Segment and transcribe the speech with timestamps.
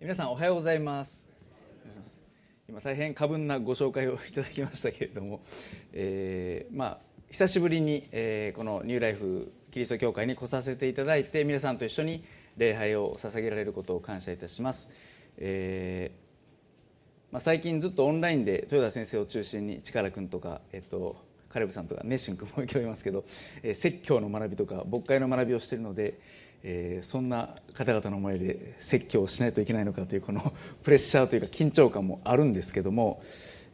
[0.00, 1.28] 皆さんおはようございます。
[2.68, 5.40] 今大変過分なご紹介をいただきましたけれども、
[5.92, 6.98] えー、まあ
[7.30, 12.22] 久しぶりに、えー、このニューライフキリスト教会に来させていただいて皆さんと一緒に
[12.56, 14.96] 礼拝を捧げられることを感謝いたします、
[15.36, 21.16] えー、まあ、最近ずっとオンラインで豊田先生を中心に力君とか、えっと、
[21.48, 23.24] カレブさんとか熱心君も今日いますけど、
[23.64, 26.20] えー、説教の学びとか牧会の学びをしているので
[26.62, 30.52] えー、そんな方々の前で説教をしないといけないのかというこの
[30.82, 33.20] プレッシャーというか緊張感もあるんですけども、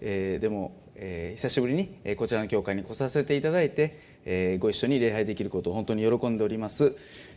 [0.01, 6.95] えー、でも、えー、久しぶりにこちらの教会に来させていただいて、えー、ご一緒に礼拝できることを本当に喜んでおります、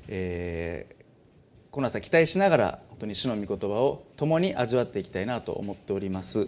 [0.08, 0.96] えー、
[1.72, 6.48] この朝期待しながら本当に主の御言葉を共に味わっていきたいなと思っております。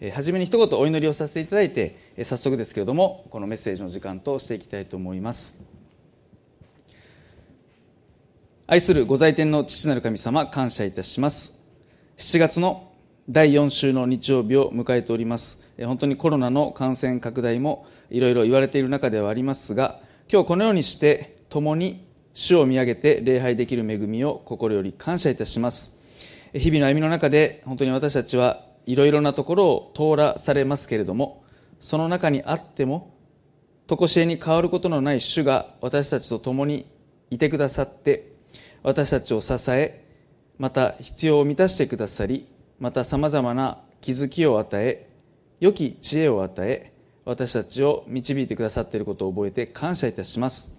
[0.00, 5.77] え初めに一言お祈りをさせていただいて早速ですけれどもこのメッセージの時間としていきたいと思います。
[8.70, 11.64] 愛するご在天の父なる神様、感謝いたします。
[12.18, 12.92] 7月の
[13.26, 15.72] 第4週の日曜日を迎えております。
[15.82, 26.28] 本当にコロナの感染拡大もいろいろ言われている中ではありますが、今日このようにして共に主を見上げて礼拝できる恵みを心より感謝いたします。
[26.52, 31.42] 日々の歩みの中で本当に私たちはいろいろなところを通らされますけれども、
[31.80, 33.14] その中にあっても、
[33.86, 36.84] とこしえに変わることのない主が私たちと共に
[37.30, 38.36] いてくださって、
[38.82, 40.04] 私たちを支え
[40.58, 42.46] また必要を満たしてくださり
[42.80, 45.08] またさまざまな気づきを与え
[45.60, 46.92] 良き知恵を与え
[47.24, 50.78] 私たちを導いてくださっていることを覚えて感謝いたします。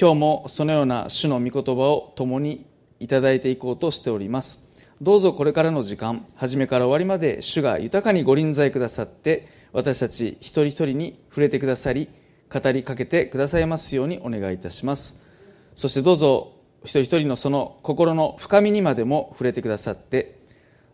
[0.00, 2.66] 今日もそのような主の御言葉を共に
[2.98, 4.70] いただいていこうとしております。
[5.00, 12.08] どうぞこれからの時間初めから終わりまで主が豊かにご臨在くださって私たち一人一人に触れてくださり
[12.52, 15.30] 語りかけてくださいますようにお願いいたします。
[15.76, 20.40] そしてどうぞ一人一人のその心の深みにまでも触れてくださって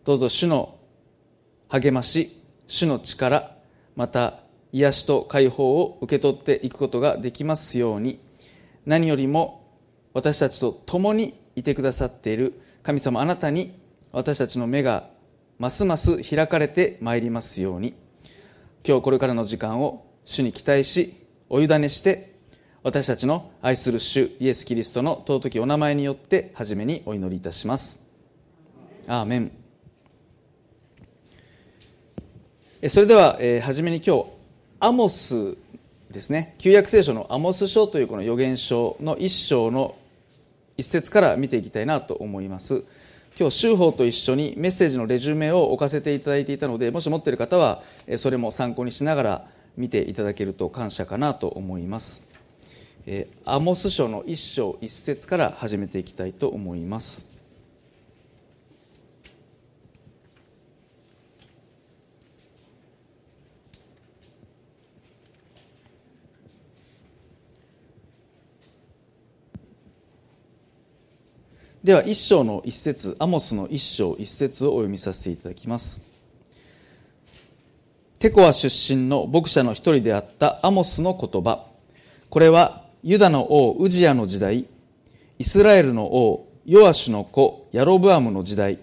[0.03, 0.77] どうぞ主の
[1.69, 3.51] 励まし主の力
[3.95, 4.39] また
[4.71, 8.19] 癒しと解放を受け取っていくことができますように
[8.85, 9.65] 何よりも
[10.13, 13.73] 私たちと共にいてくださっている神様あなたに
[14.11, 15.09] 私たちの目が
[15.57, 17.95] ますます開かれてまいりますように
[18.87, 22.36] 今日これからの時間を主に期待しお委ねして
[22.83, 28.13] 私たちの愛する主イエス・キリストの尊きお名前によって初めにお祈りいたします。
[29.07, 29.51] アーメン。
[32.89, 34.25] それでは、えー、初めに今日
[34.79, 35.57] アモス
[36.11, 36.55] ですね。
[36.59, 39.95] 旧約聖書のアモス書というこの預言書の一章の
[40.77, 42.83] 一節から見ていきたいなと思います。
[43.39, 47.83] 今日、修法と一緒にメッセージのレジュメを置かせていただいていたのでもし持っている方は
[48.17, 52.26] それも参考にしながら見ていただけると感謝かなと思います。
[53.09, 57.37] えー、アモス書の一章一節から始めていきたいと思います。
[71.81, 76.11] では一章の一節アモスの一章一節をお読みさせていただきます。
[78.19, 81.67] テコア出身の牧者の一人であったアモスの言葉。
[82.29, 84.65] これはユダの王ウジヤの時代、
[85.39, 88.79] イスラエルの王ヨアシュの子ヤロブアムの時代、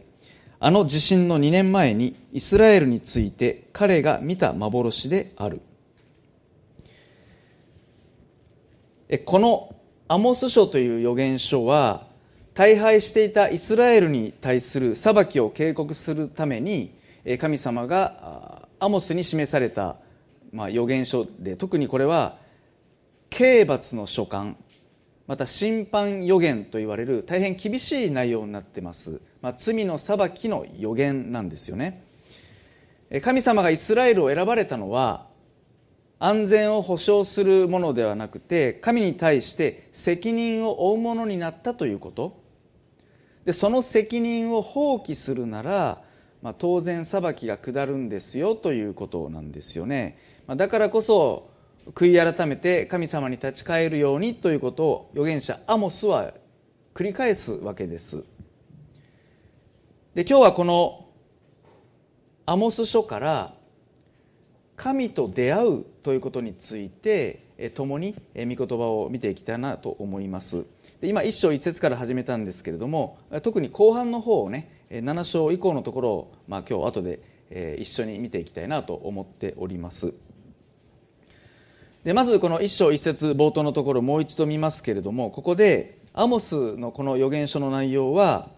[0.60, 5.60] あの地震の2年前にイスラエルについて彼が見た幻である。
[9.24, 9.74] この
[10.08, 12.06] アモス書という預言書は
[12.54, 16.94] 大敗していたイスラエルに対する裁きを警告するために
[17.38, 19.96] 神様がアモスに示された
[20.52, 22.36] 預言書で特にこれは
[23.34, 24.54] 刑罰の書簡
[25.26, 32.04] また審判予言と言われる大変厳しい内容になってます、まあ、罪の裁きの予言なんですよね。
[33.22, 35.26] 神様がイスラエルを選ばれたのは
[36.20, 42.40] 安全を保障するものではなくて神に対して責任を負うものになったということ。
[43.44, 46.02] でその責任を放棄するなら、
[46.40, 51.53] まあ、当然裁きが下るんですよということなんですよね、まあ、だからこそ
[51.92, 56.32] 悔い改めて神様に立ち返るようにということを預言者アモスは
[56.94, 58.24] 繰り返すわけです。
[60.14, 61.08] で今日はこの
[62.46, 63.54] アモス書から
[64.76, 70.66] 神と出会うということについて共に御言葉を見ていきたいなと思います。
[71.00, 80.14] で今一章一節から始めたんですけれども特に後半の方をね7章以降のところを、まあ、今日後で一緒に見ていきたいなと思っております。
[82.04, 88.50] でまずこの一章一節冒頭のところもう一度見ますけれどもここでアモスのこの預言書の内容は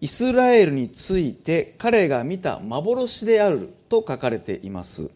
[0.00, 5.10] イスラエルについて彼が見た幻であると書かれています。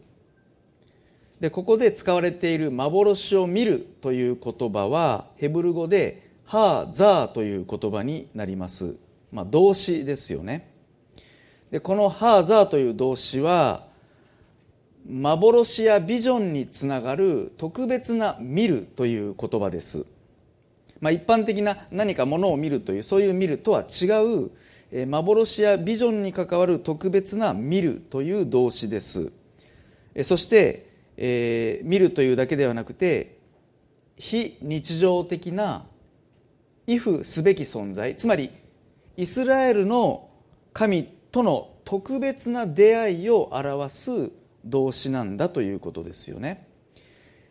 [1.39, 8.95] でここで使われている幻を見るという言葉はヘブル語でハーザーという言葉になります、
[9.31, 10.69] まあ、動詞ですよね。
[11.71, 13.87] でこのハーザーという動詞は
[15.07, 20.05] 幻やビジョンにつながる特別な見るという言葉です、
[21.01, 24.51] まあ、一般的な何かものを見るというそういう見るとは違う
[25.07, 29.33] 幻やビジョンに関わる特別な見るという動詞です。
[30.23, 33.39] そして、えー、見るというだけではなくて
[34.17, 35.85] 非日常的な
[36.85, 38.51] 畏怖すべき存在つまり
[39.17, 40.29] イスラエルの
[40.71, 44.31] 神との特別な出会いを表す
[44.65, 46.67] 動詞なんだということですよね。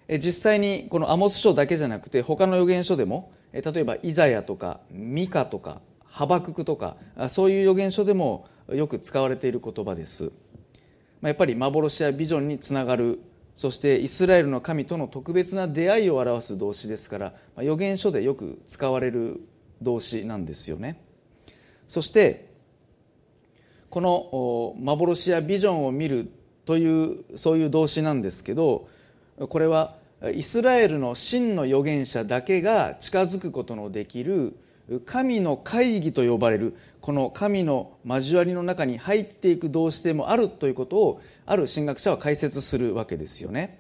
[0.09, 6.97] 実際にこのアモス書だけじゃなくて他の預言書でも例えばイザヤとかミカとかハバククとか
[7.29, 10.32] そういう預言書でもよく使われている言葉です。
[11.23, 13.20] やっぱり幻やビジョンにつながる。
[13.55, 19.43] そしてイスラエルの神との特別な出会いを表す動詞ですから預言書でよく使われる
[19.82, 21.05] 動詞なんですよね。
[21.87, 22.50] そして
[23.91, 26.31] この幻やビジョンを見る
[26.64, 28.88] というそういう動詞なんですけど
[29.38, 29.94] これは
[30.35, 34.55] イスラエルの真の預言者だけが近づくことのできる
[35.06, 43.79] 神の会議と呼ばれるこの神の交わりの中に入っていく動詞でもあるということをある神学者は解説するわけですよね。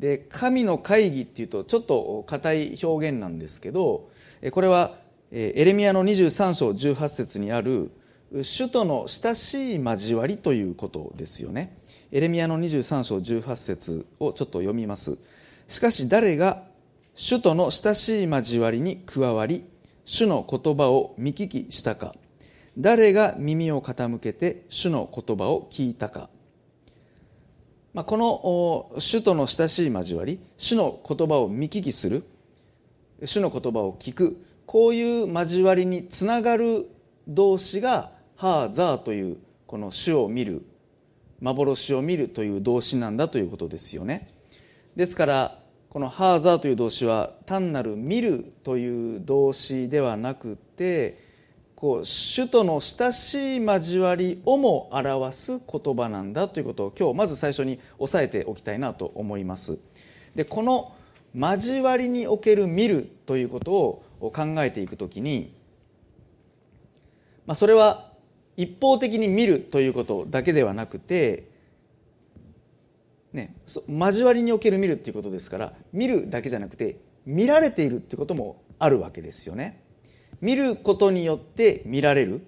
[0.00, 4.10] で神の会議っていうとちょっと硬い表現なんですけど
[4.50, 4.92] これは
[5.32, 7.90] エレミアの23章18節にある
[8.42, 11.76] 主との親しい交わりということですよね。
[12.12, 15.18] エレミアの23章18節をちょっと読みます。
[15.66, 16.62] しかし誰が
[17.14, 19.64] 主との親しい交わりに加わり
[20.04, 22.14] 主の言葉を見聞きしたか。
[22.78, 26.28] 誰が耳を傾けて主の言葉を聞いたか、
[27.94, 28.18] まあ、こ
[28.92, 32.22] の主との親しい交わり主の言葉を見聞きする
[33.24, 36.86] 主の言葉を聞くこういう交わりにつながる
[37.26, 40.62] 動詞がハーザーというこの主を見る
[41.46, 44.28] 幻を見るという動詞なんだということですよね。
[44.96, 45.58] ですから
[45.90, 51.24] この「ハーザー」という動詞は単なる「見る」という動詞ではなくて
[51.76, 59.78] こう主との親しい交わりをも表す言葉なんだということを今日まず最初に押さえておきたいなと思います。
[60.34, 60.92] でこの
[61.34, 65.54] 交わりにおける見るということを考えていくときに、
[67.46, 68.05] まあ、それは
[68.56, 71.48] 一方的に見るということだけではなくて、
[73.32, 79.82] ね、交わりにおける見るっていうことですから見るだけじゃなくて見られているってこともあるわけですよね。
[80.40, 82.46] 見ることによって見られる。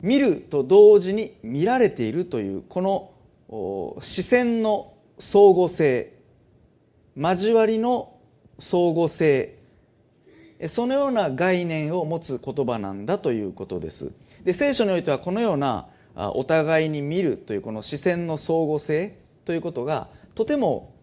[0.00, 3.14] 見ると同時に見られているというこ
[3.50, 6.12] の視線の相互性
[7.16, 8.14] 交わりの
[8.60, 9.56] 相互性
[10.66, 14.14] そのような概念を持つ言葉なんだということです。
[14.48, 19.14] で聖書においてはこのようなお互いに見るというこの視線の相互性
[19.44, 20.94] ということがとても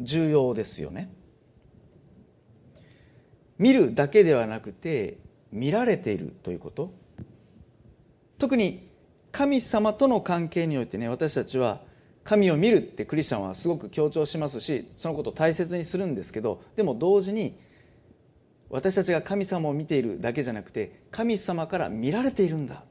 [0.00, 1.10] 重要ですよね。
[3.56, 5.16] 見るだけではなくて
[5.50, 6.92] 見られているということ。
[8.36, 8.86] 特に
[9.32, 11.80] 神様との関係においてね私たちは
[12.22, 17.58] 神を見るってクリスチャンはすごく強調しますしそのことを大切にするんですけどでも同時に
[18.68, 22.84] 私たちが神様を見ているだけじゃなくて神様から見られているんだ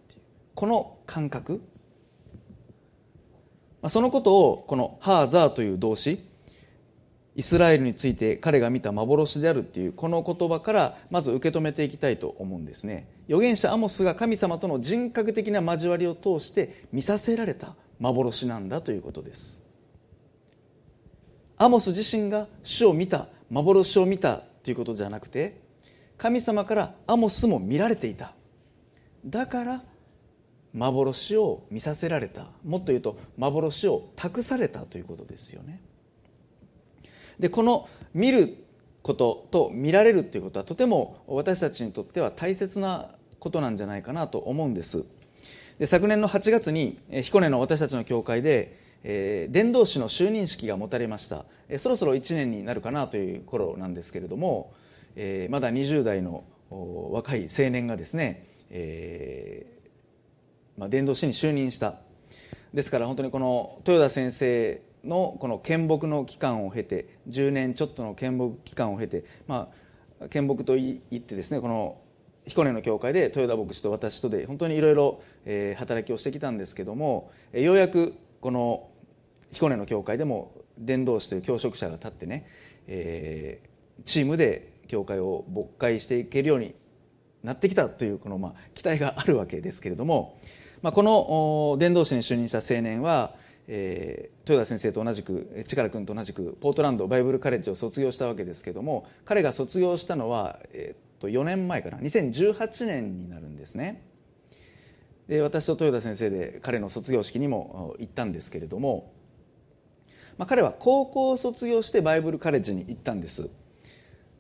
[0.60, 1.62] この感覚。
[3.88, 6.20] そのことをこの「ハーザー」という動詞
[7.34, 13.08] イスラエルについて彼が見た幻であるっていうこの言葉からまず受け止めていきたいと思うんですね。
[13.30, 19.66] 預言者アモスが神様との人格的な交わりを通して見させられた幻なんだということです。
[21.56, 25.62] アモス自身が主を見た幻を見たということじゃなくて
[26.18, 28.34] 神様からアモスも見られていた。
[29.26, 29.84] だから
[30.74, 32.48] 幻を見させられた。
[32.64, 35.82] もっと言うと幻を託されたということですよね。
[37.40, 38.54] でこの見る
[39.02, 43.10] ことと見られるということはとても私たちにとっては大切な
[43.40, 45.06] ことなんじゃないかなと思うんです。
[45.80, 54.74] で昨年の8月に彦根の私たちの教会で、えー、伝道師の就任式が持たれました、え、そろそろ1年になるかなという頃なんですけれども
[55.16, 59.79] えー、まだ20代の若い青年がですね、えー
[60.80, 61.96] まあ、伝道師に就任した。
[62.74, 69.70] ですから本当にこの豊田先生のこの献木の期間を経て10年ちょっとの献木期間を経て、ま
[70.22, 72.00] あ、献木といってですねこの
[72.46, 75.22] 彦根の教会で豊田牧師と私とで本当にいろいろ
[75.78, 78.88] 働きをしてきたんですけどもようやくこの
[79.52, 82.48] 彦根の教会でも伝道師という教職者が立ってね、
[82.88, 86.74] えー、チームで教会を牧会していけるように
[87.44, 90.36] なってきたというこのまあ期待があるわけですけれども、
[90.82, 93.32] まあ、この伝道師に就任した青年は、
[93.68, 101.98] えー、豊田先生と同じく力君と同じくポートランドバイブルカレッジを卒業したわけですけども彼が卒業したのは、えー、と4年前かな。
[102.00, 104.02] 2018年になるんですね。
[105.28, 109.14] で私と豊田先生で彼の卒業式にも行ったんですけれども、
[110.40, 113.50] まあ、彼は高校を卒業してバイブルカレッジに行ったんです。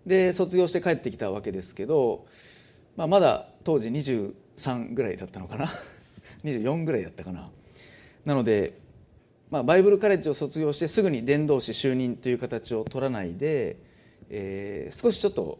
[0.07, 2.25] で卒業して帰ってきたわけですけど、
[2.95, 5.69] まあ、まだ当時23ぐらいだったのかな。
[6.43, 7.49] 24ぐらいだったかな。
[8.25, 8.79] なので、
[9.49, 13.77] まあ、バイブルカレッジを卒業してすぐに伝道師就任という形を取らないで、
[14.29, 15.59] えー、少しちょっと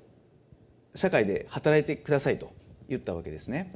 [0.93, 2.51] 社会で働いてくださいと
[2.87, 3.73] 言ったわけですね。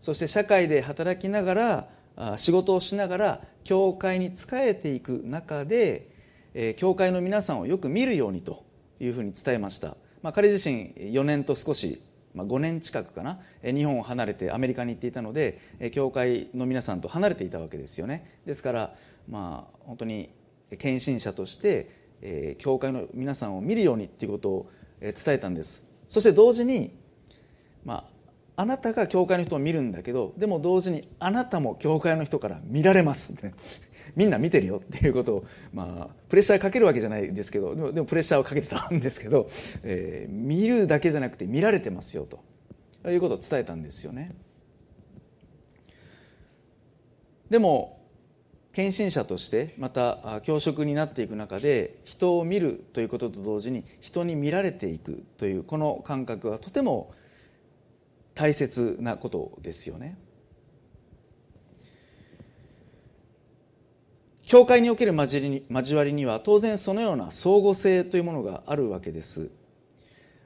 [0.00, 8.64] そして社会で働きながら仕事をしながら教会に仕えていく中で教会の皆さんをよく見るようにと
[9.00, 12.00] いうふうに伝えました、まあ、彼自身4年と少し、
[12.36, 15.58] まあ、5年近くかな日本を離れてアメリカに行っていたので
[15.92, 18.40] 教会の皆さんと離れていたわけですよね。
[18.44, 18.94] ですから
[19.28, 20.28] まあ本当に
[20.78, 25.90] 献身者として教会の皆さんを見るようにっていうことを伝えたんです。
[26.08, 26.90] そして同時に、
[27.84, 28.06] ま
[28.56, 33.34] あ、あなたが教会の人を見るんだけどでも同時にあなたも教会の人から見られます。
[34.14, 39.46] みんな見てるよっていうことを、まあ、プレッシャーかけるわけじゃないですけどでもでもプレッシャーをかけてたんですけど、
[39.82, 42.44] えー、見るだけじゃなくて見られてますよと。
[43.10, 44.34] いうことを伝えたんですよね。
[47.50, 47.96] でも
[48.72, 57.14] 献身者としてまた教職になっていく中で人を見るということと同時に人に見られていくというこの感覚はとても
[58.34, 60.18] 大切なことですよね。
[64.46, 69.50] 教会における交わりには当然そのような相互性というものがあるわけです。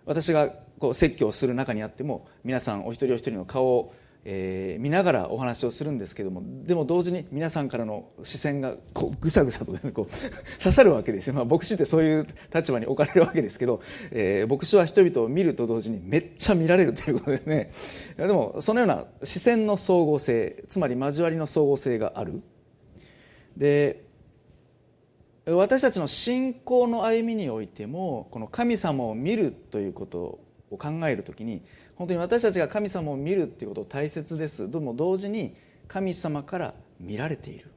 [0.07, 10.07] 私がこう説教する中にあっても皆さんお一人お一人の顔を、え、見ながらお話をするんですけどもでも同時に皆さんからの視線がこうぐさぐさと、ね、こう
[10.59, 17.71] 刺さるわけですよ、まあ、牧師ってそういう立場に置かれるわけですけど、えー、牧師は人々を見ると同時にめっちゃ見られるということでね。
[18.17, 22.41] でもそのような視線の相互性つまり交わりの相互性がある。
[23.61, 24.03] で
[25.45, 30.41] 私たちの信仰の歩みにおいてもこの神様を見るということ
[30.71, 31.63] を考える時に
[31.95, 34.71] 本当に私たちが神様を見るっていうこと大切です。
[34.71, 35.55] でも同時に
[35.89, 37.71] 神様から見られている。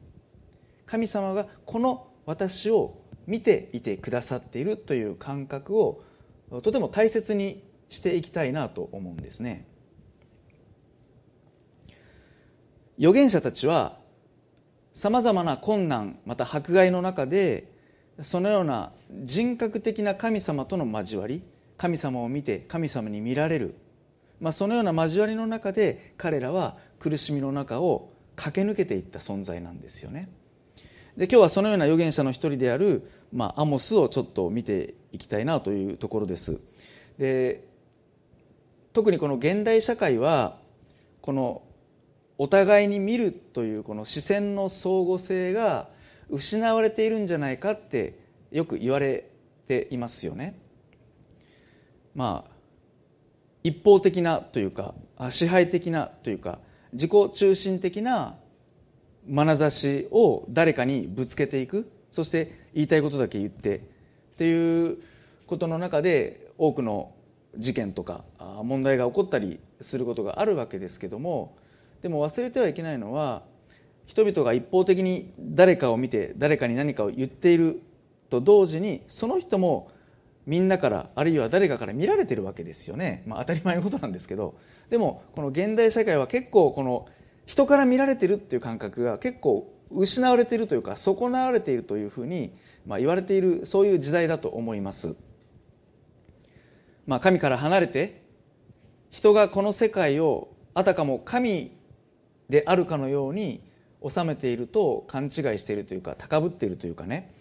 [0.85, 6.01] 神様がこの私を見ていてくださっているという感覚を
[6.61, 9.67] とても大切にしていきたいなと思うんですね。
[12.97, 14.01] 預言者たちは
[14.93, 17.71] さまざまな困難また迫害の中で
[18.21, 21.41] そのような人格的な神様との交わり
[21.77, 23.75] 神様を見て神様に見られる、
[24.39, 30.29] まあ、そのような交わりの中で彼らは苦しみの中を駆け抜けていった存在なんですよね。
[31.17, 36.59] で今日はそのような預言者の一人である、まあ、アモスをちょっと見ていきたいなというところです。
[37.17, 37.67] で
[38.93, 40.57] 特にこの現代社会は
[41.21, 41.63] この
[42.37, 45.87] お互いに見るというこの視線の相互性が
[46.29, 48.17] 失われているんじゃないかって
[48.51, 49.29] よく言われ
[49.67, 50.59] ていますよね。
[52.15, 52.53] まあ
[53.63, 54.93] 一方的なというか
[55.29, 56.59] 支配的なというか
[56.91, 58.35] 自己中心的な
[59.29, 63.81] 眼差しを誰かにぶつけていくそして言いたいことだけ言ってっ
[64.37, 64.97] ていう
[65.47, 67.13] ことの中で多くの
[67.57, 68.23] 事件とか
[68.63, 71.55] 問題が起こったりすることがあるわけですけども
[72.03, 73.41] でも忘れてはいけないのは
[74.05, 77.81] 人々が一方的に誰かを見て誰かに何かを言っている
[78.29, 79.89] と同時にその人も
[80.45, 84.55] みんなからあるいは誰かから見られてるわけですよね、まあ、当たり前のことなんですけど。
[84.89, 87.07] でもこの現代社会は結構この
[87.45, 92.55] 人から見られてるっていう感覚が結構失われているというか損なわれているというふうに、
[92.85, 95.15] まあ、言われているそういう時代だと思います、
[97.07, 98.23] まあ、神から離れて
[99.09, 101.77] 人がこの世界をあたかも神
[102.53, 103.63] であるかのように
[104.07, 107.31] 収めていると勘違いしているというか高ぶっているというかね。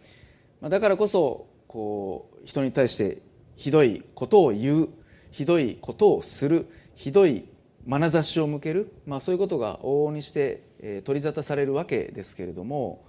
[0.62, 3.18] だからこそこう人に対して
[3.54, 4.88] ひどいことを言う
[5.30, 7.44] ひどいことをするひどい
[7.86, 10.62] 眼差しを向ける、まあ、そういうことが往々にして、
[11.04, 13.04] 取り沙汰されるわけですけれども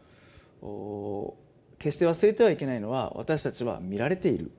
[1.79, 4.51] 決して忘れてはいけないのは私たちは見られている。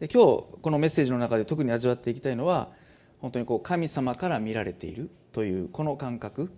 [0.00, 2.68] で今日このメッセージの中で特に味わっていきたいのは
[3.20, 5.08] 本当にこう神様から見られている。
[5.32, 6.50] というこの感覚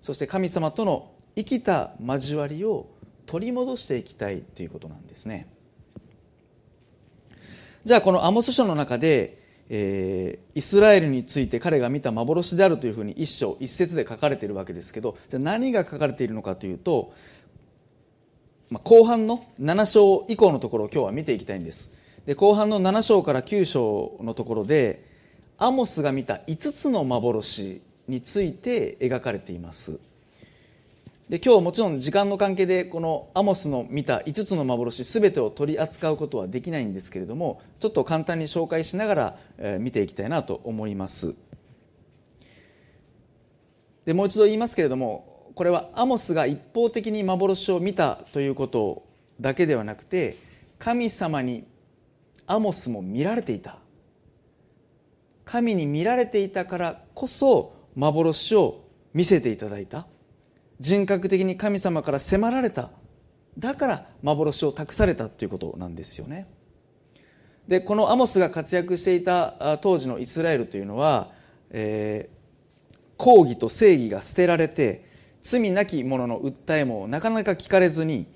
[0.00, 2.88] そして神様との生きた交わりを
[3.26, 5.46] 取り戻していきたいということなんですね。
[7.84, 17.12] じゃあこのアモス書の中で、えー、イスラエルについて彼が見た幻であるというふうに一章一節で書かれているわけですけどじゃあ何が書かれているのかというと、
[18.68, 21.98] まあ、後半の7章以降のところを今日は見ていきたいんです。
[22.26, 25.06] で後半の7章から9章のところで
[25.56, 30.00] アモスが見た5つの幻について描かれています。
[31.28, 41.36] で今日もちろん時間の関係でこのアモスの見た5つの幻全てを取り扱うことはできないんですけれどもちょっと簡単に紹介しながら、見ていきたいなと思います。
[44.06, 49.04] でもう一度言いますけれどもこれはアモスが一方的に幻を見たということ
[49.38, 50.38] だけではなくて
[50.78, 51.66] 神様に
[52.46, 53.76] アモスも見られていた。
[55.44, 60.06] 神に見られていたからこそ幻を見せていただいた。
[60.78, 62.90] 人格的に神様から迫られた。
[63.58, 66.46] だから幻を託されたということなんですよね。
[67.66, 71.32] でこのアモスが活躍していた当時のイスラエルというのは、
[71.70, 75.04] えー、抗議と正義が捨てられて
[75.42, 78.26] 罪なき者の訴えもなかなか聞かれずに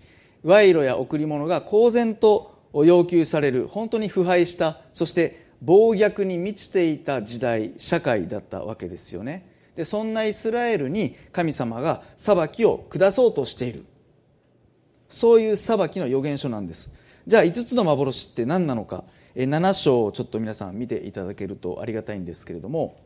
[0.42, 9.51] 賄賂や贈り物が公然と要求される本当に腐敗したそして暴虐に満ちていた時代社会だったわけですよね。
[9.76, 13.84] でそんなイスラエルに神様が裁きを下そうとしている。
[15.08, 16.98] そういう裁きの予言書なんです。
[17.26, 19.04] じゃあ5つの幻って何なのか。
[19.34, 22.96] 7章をちょっと皆さん見ていただけるとありがたいんですけれども。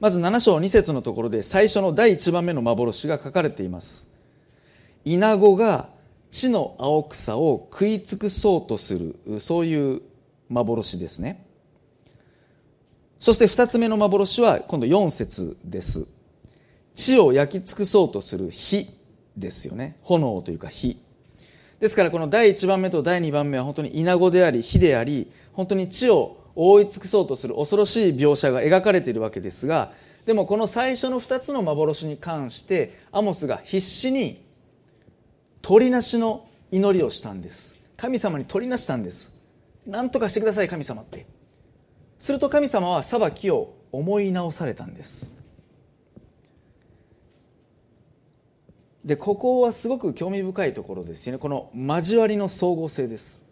[0.00, 4.18] まず7章2節のところで最初の第1番目の幻が書かれています。
[5.04, 5.88] イナゴが
[6.30, 9.40] 地の青草を食い尽くそうとする。
[9.40, 10.02] そういう
[10.48, 11.44] 幻ですね。
[13.22, 16.08] そして二つ目の幻は今度4節です。
[16.92, 18.84] 地を焼き尽くそうとする火
[19.36, 19.96] ですよね。
[20.02, 21.00] 炎というか火。
[21.78, 29.92] ですからこの第1番目と第2番目は本当に稲子であり火であり、本当に地を覆い尽くそうとする恐ろしい描写が描かれているわけですが、
[30.26, 34.44] でもこの最初の2つの幻に関してアモスが必死に
[35.60, 37.76] 鳥なしの祈りをしたんです。
[37.96, 39.40] 神様に鳥なしたんです。
[39.86, 41.24] 何とかしてください神様って。
[42.22, 45.44] すると神様は裁きを思い直されたんです。
[49.04, 51.40] でここはすごく興味深いところですよね。
[51.40, 53.44] この交わりの総合性です。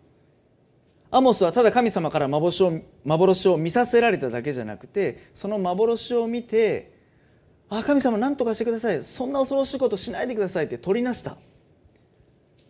[1.10, 6.92] アモスはただ神様から幻を幻を見させられただけじゃなくてその幻を見て
[7.70, 9.02] 「あ神様何とかしてください。
[9.02, 11.36] そんな恐ろしいことしないでください」って取りなした。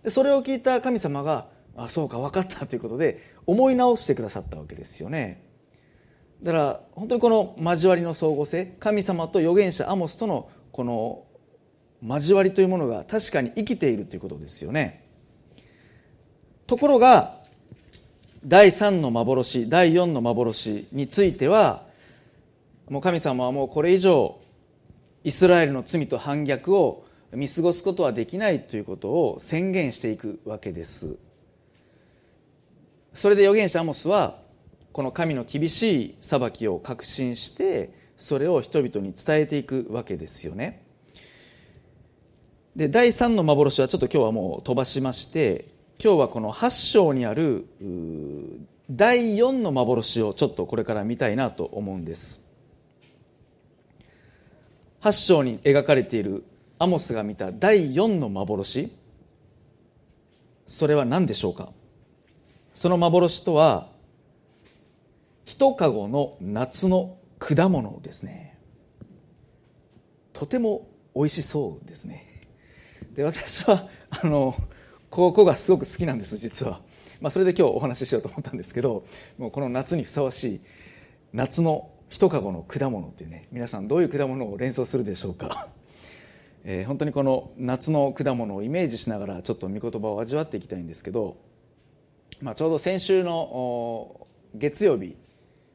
[0.02, 5.49] でそれを聞いた神様が「あそうか分かった」ということで思い直してくださったわけですよね。
[6.42, 11.24] だから本当にこの交わりの相互性神様と預言者アモスとのこの
[12.02, 15.04] 交わりというものが確かに生きているということですよね。
[16.66, 17.34] ところが
[18.44, 21.82] 第3の幻第4の幻については
[22.88, 24.40] もう神様はもうこれ以上
[25.24, 31.18] イスラエルの罪と反逆を見過ごすことはできないということを宣言していくわけです。
[33.12, 34.39] それで預言者アモスは
[34.92, 40.84] この神の厳しい裁きを確信してそれを人々に伝えていくわけですよね。
[42.76, 45.66] で第3の幻はちょっと今日はもう飛ばしまして
[46.02, 47.66] 今日はこの8章にある
[48.90, 52.56] 第4の幻をちょっとこれから見たいなと思うんです。
[55.02, 56.44] 8章に描かれている
[56.78, 58.90] アモスが見た第4の幻。
[60.66, 61.70] それは何でしょうか？
[62.72, 63.88] その幻とは
[65.50, 68.56] 一籠の夏の果物ですね。
[70.32, 72.24] とても美味しそうですね。
[73.16, 74.54] で私はあの
[75.10, 76.80] ここがすごく好きなんです実は、
[77.20, 79.02] まあ、それで今日お話ししようと思ったんですけど
[79.38, 80.60] もうこの夏にふさわしい
[81.32, 85.68] 夏の一籠の果物っていうね皆さんどういう果物を連想するでしょうか、
[86.62, 91.38] えー、本当にこの夏の果物をイメージしながらちょっと御言葉を味わっていきたいんですけど、
[92.40, 95.16] まあ、ちょうど先週の月曜日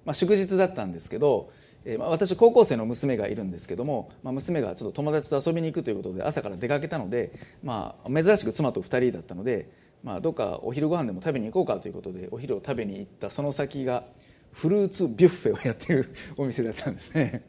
[0.05, 1.51] まあ、祝日だったんですけど、
[1.83, 7.31] えー、まあ私高校生の娘がいるんですけども、まあ、娘がちょっと友達と遊びに行くということで朝から出かけたので、
[7.63, 9.69] まあ、珍しく妻と2人だったので、
[10.03, 14.03] まあ、どっかお昼ご飯でも食べに行こうかということでお昼を食べに行ったその先が
[14.51, 17.43] フルーツビュッフェをやってるお店だったんですね。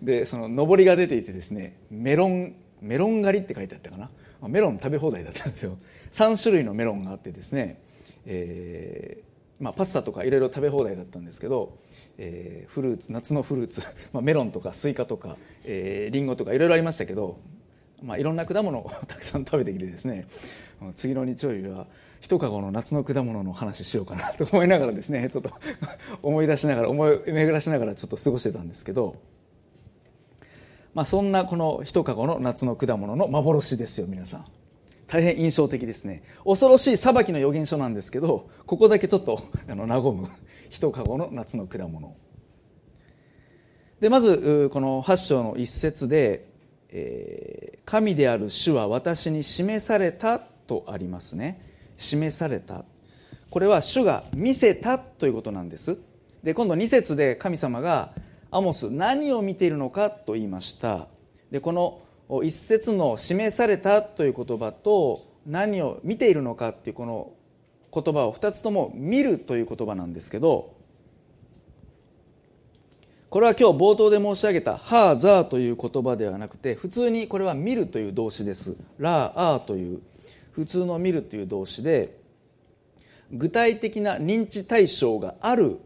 [0.00, 4.10] でその上りが出ていてですねメロンメロン狩りって書いてあったかな？
[4.48, 5.76] メロン食べ放題だったんですよ。
[6.12, 7.80] 3種類のメロンがあってですね、
[8.26, 11.78] えーまあ、パスタとかいろいろ食べ放題だったんですけど
[12.18, 17.38] えー、フルーツ夏のフルーツ、 まあ、メロンとかスイカとか、えー、リンゴとかいろいろありましたけど、
[18.02, 20.26] まあ、いろんな果物を たくさん食べてきてですね
[20.94, 21.86] 次の日曜日は
[22.20, 25.50] 一籠の夏の果物の話しようかなと思いながらですね ちょっと
[26.22, 29.16] 思い出しながら思い巡らしながらちょっと過ごしてたんですけど、
[30.94, 34.46] まあ、そんなこの一籠の夏の果物の幻ですよ皆さん。
[35.06, 36.22] 大変印象的ですね。
[36.44, 40.28] 恐ろしい裁きの予言書なんですけどここだけちょっとあの和む
[40.70, 42.14] 一籠の夏の果物。
[44.00, 46.46] でまずこの8章の一節で、
[46.90, 51.60] えー、神である主は私に示された」とありますね。
[51.96, 52.84] 示された。
[53.50, 55.98] これは主が見せたということなんです。
[56.42, 58.12] で今度2節で神様が
[58.50, 61.08] アモス何を見ているのかと言いました。
[61.50, 62.00] でこの
[62.42, 67.32] 一節の示されたという言葉と何を見ているのかっていうこの
[67.92, 70.74] 言葉を2つとも見るという言葉なんですけど
[73.28, 80.00] これは今日冒頭で申し上げた「ハーザー」という言葉ではなくて普通にこれは「見る」という動詞です「ラーアー」という
[80.52, 82.16] 普通の「見る」という動詞で
[83.32, 85.78] 具体的な認知対象がある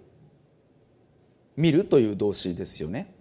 [1.56, 3.12] 「見る」という動詞ですよね。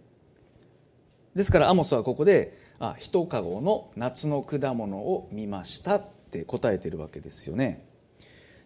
[1.35, 7.85] ですからアモスはここであ一籠の夏の果物を見ましたって答えてるわけですよね。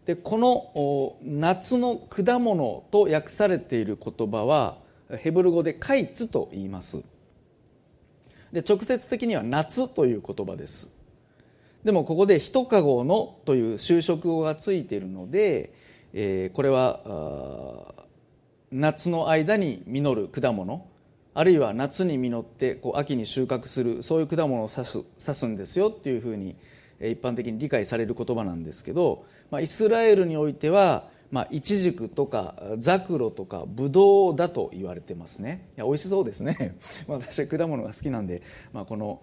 [0.06, 4.78] でこの夏の果物と訳されている言葉は
[5.18, 7.06] ヘブル語でカイツと言います。
[8.52, 11.02] で直接的には夏という言葉です。
[11.84, 15.74] でもここで一籠のという修飾語がついているので、
[16.14, 17.94] えー、これは
[18.72, 20.86] 夏の間に実る果物
[21.36, 26.56] あるいは夏に実ってこう秋に収穫するそういう果物を指す指すんですよっていうふうに
[27.00, 35.68] 一般的に理解される言葉なんですけど、まあ、イスラエルにおいては、まあ、イチジクとかザクロとかブドウだと言われてますね。
[35.76, 36.76] いや美味しそうですね。
[37.10, 39.20] 私は果物が好きなんで、まあ、この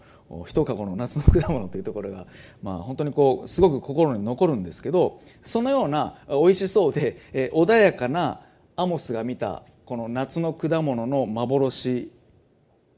[0.47, 2.27] 一籠の夏の果物というところが、
[2.63, 8.41] まあ、本当にこうすごく心に残るんですけどそのような美味しそうで、え穏やかな
[8.77, 12.13] アモスが見たこの夏の果物の幻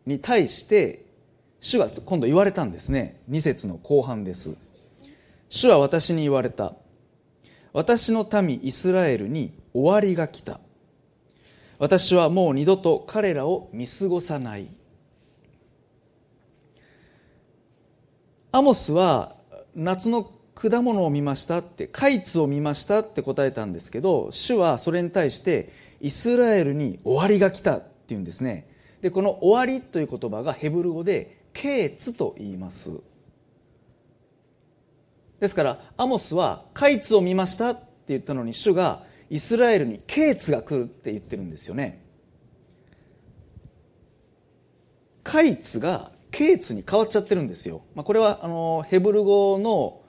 [0.04, 1.06] に対して
[1.58, 3.18] 主が今度言われたんですね。
[3.30, 4.58] 2節の後半です。
[5.48, 6.74] 主は私に言われた。
[7.72, 10.60] 私の民イスラエルに終わりが来た。
[11.78, 14.68] 私はもう二度と彼らを見過ごさない。
[18.50, 19.34] アモスは
[19.74, 25.72] 夏の果物を見ましたってカイツを見ましたって答えたんですけど主はそれに対して
[26.02, 28.66] イスラエルに終わりが来たっていうんですね。
[29.00, 33.00] でこの終わりという言葉がヘブル語でケーツと言います。
[35.38, 42.04] ですからアモスはカイツを見ましたって言ったのに主がイスラエルにケーツが来るって言ってるんですよね。
[45.22, 50.01] カイツがケーツに変わっちゃってるんですよ、まあ、これはあのヘブル語の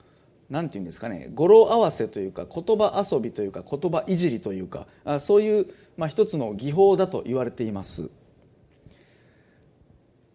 [0.54, 4.86] 何て言うんですかね語呂合わせというか言葉遊びというか言葉いじりというか
[5.18, 8.10] そういうまあ、一つの技法だと言われています。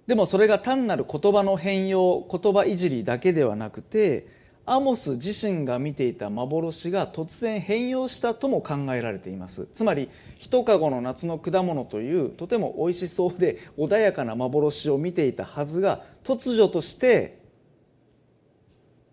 [0.07, 4.25] でもそれが単なる言葉の変容言葉いじりだけではなくて
[4.65, 9.67] アモス自身が見ていた幻が突然変容したとも考えられています。
[9.67, 17.38] つまり一籠の夏の果物というとても美味しそうで穏やかな幻を見ていたはずが突如として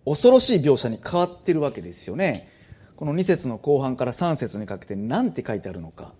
[0.06, 2.48] 恐ろしい描写に変わってるわけですよね。
[2.94, 6.14] この2節の後半から3節にかけて何て書いてあるのか。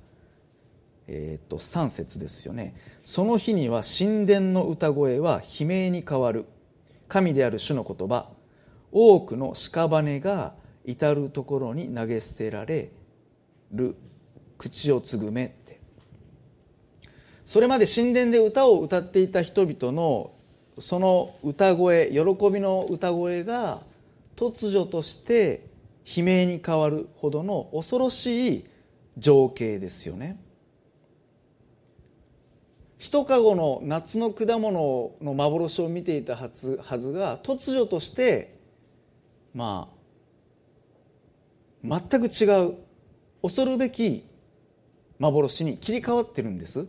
[1.06, 2.74] えー、と3節ですよね。
[3.04, 6.46] その日には神殿の歌声は悲鳴に変わる。
[7.06, 8.28] 神である主の言葉。
[8.90, 12.90] 多くの屍が至る所に投げ捨てられ
[13.70, 13.94] る。
[14.58, 15.80] 口をつぐめって。
[17.44, 20.32] それまで神殿で歌を歌っていた人々の
[20.78, 23.80] その歌声喜びの歌声が
[24.36, 25.64] 突如として
[26.04, 28.66] 悲鳴に変わるほどの恐ろしい
[29.16, 30.38] 情景ですよね。
[32.98, 38.58] 一籠の夏の果物の幻を見ていたはずはずが突如として
[39.54, 39.88] ま
[41.84, 42.74] あ全く違う
[43.42, 44.24] 恐るべき
[45.18, 46.86] 幻に切り替わってるんです。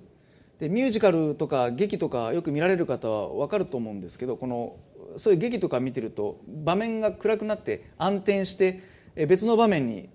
[0.59, 4.77] でミュージカルとか劇とかよく見られる方は分かると思うんですけどこの
[5.17, 8.81] そういう劇とか見てると場面が暗くなって暗転して
[9.27, 10.09] 別の場面に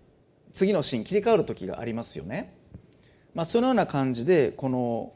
[0.53, 2.55] 次のシーン切り替わる時がありますよね。
[3.35, 5.15] まあ、そのような感じでこの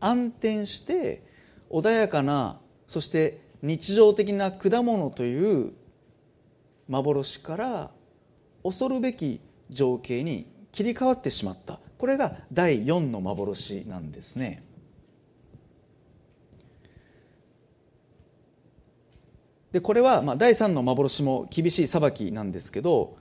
[0.00, 1.22] 暗転して
[1.70, 5.72] 穏やかなそして日常的な果物という
[6.88, 7.90] 幻から
[8.62, 14.64] 恐るべき情景に切り替わってしまったこれが第4の幻なんですね。
[19.70, 23.16] でこれはまあ第3の幻も厳しい裁きなんですけど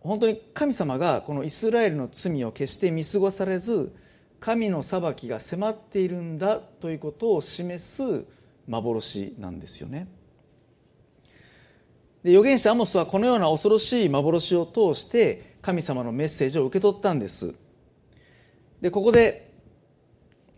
[0.00, 3.94] 本当に神様がこのイスラエルの罪を決して見過ごされず
[4.40, 8.24] 神の裁きが迫っているんだということを示す
[8.66, 10.08] 幻なんですよね。
[12.24, 17.54] で預言者アモスはこのような恐ろしい幻を通して神様のメッセージを受け取ったんです。
[18.80, 19.48] でここで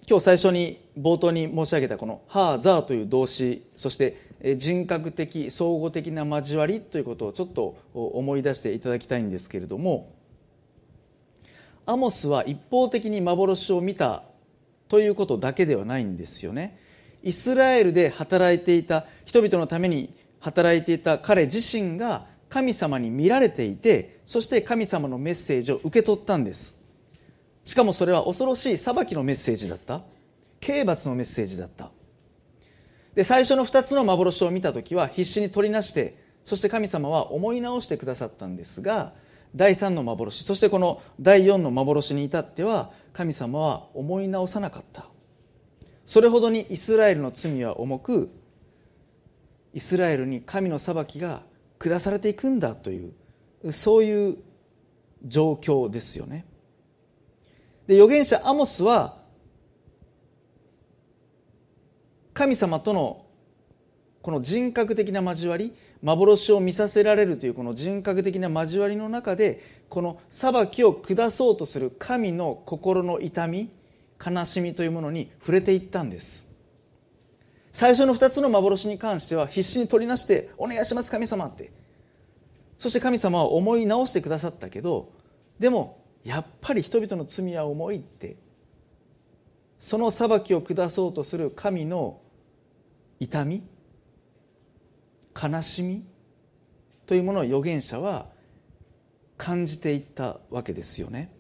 [0.09, 4.17] 今日最初に冒頭に申し上げたこの「ハーザー」という動詞そして
[4.57, 10.13] 人格的総合的な交わりということをちょっと思い出していただきたいんですけれども
[11.87, 14.23] アモスは一方的に幻を見た
[14.89, 16.79] ということだけではないんですよね。
[17.23, 26.89] イスラエルで働いていた人々のために働いていた彼自身が神様に見られていてそして神様のメッセージを受け取ったんです。
[27.65, 30.03] しかもそれは恐ろしい裁きのメッセージだった。
[30.61, 31.91] 刑罰のメッセージだった。
[33.17, 36.15] で最初の2つの幻を見た時は必死に取りなして
[36.45, 39.15] そして神様は思い直してくださったんですが
[39.57, 45.07] 第3の幻そしてこの第4の幻に至っては神様は思い直さなかった。
[46.07, 48.31] それほどにイスラエルの罪は重く
[49.73, 51.43] イスラエルに神の裁きが
[51.85, 53.09] 下されていくんだとい
[53.63, 54.39] うそういう
[55.27, 56.47] 状況ですよね。
[57.87, 59.23] で預言者アモスは
[62.33, 63.27] 神様との
[64.23, 73.69] この人格的な交わり幻を見させられるというこの人格的な交わりの中でこの裁きを下そうとする神の心の痛み
[74.25, 76.54] 悲しみというものに触れていったんです。
[77.75, 81.73] 最初の2つの幻に関しては必死に取りなして「お願いします神様」って。
[82.79, 85.13] そして神様は思い直してくださったけど
[85.59, 88.37] でもやっぱり人々の罪は重いって。
[89.81, 92.21] その裁きを下そうとする神の
[93.19, 93.67] 痛み
[95.35, 96.07] 悲しみ
[97.07, 98.31] というものを預言者は
[99.37, 101.33] 感じていったわけですよね。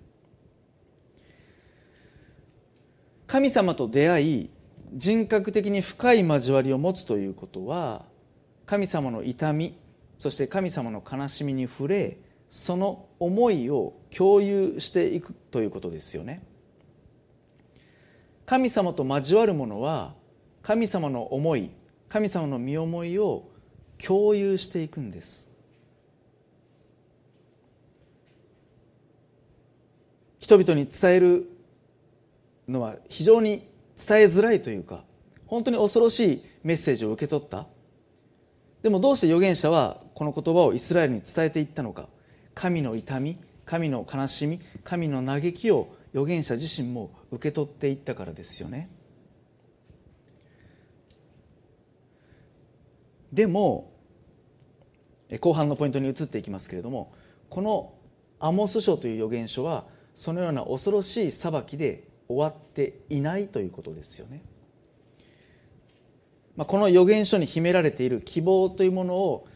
[3.28, 4.50] 神様と出会い
[4.94, 8.04] 人格的に深い交わりを持つということは
[8.64, 9.76] 神様の痛み
[10.18, 16.42] そして神様の悲しみに触れその思いを共有していくということですよね。
[18.46, 20.14] 神様と交わる者は
[20.62, 21.70] 神様の思い
[22.08, 23.48] 神様の身思いを
[23.98, 25.52] 共有していくんです。
[30.38, 31.48] 人々に伝える
[32.68, 35.04] のは非常に伝えづらいというか
[35.46, 37.66] 本当に恐ろしいメッセージを受け取った。
[38.82, 42.08] でもどうして預言者はこの言葉をイスラエルに伝えていったのか。
[42.54, 48.86] 神の痛み神の悲しみ神の嘆きを預言者自身も受け取っていったからですよね。
[53.32, 53.92] でも
[55.40, 57.12] 後半のポイントに移っていきますけれども
[57.50, 57.94] この
[58.38, 64.40] アモス書という預言書はそのような恐ろしい裁きで終わっていないということですよね。
[66.56, 69.48] まあ、この預言書に秘められている希望というものを、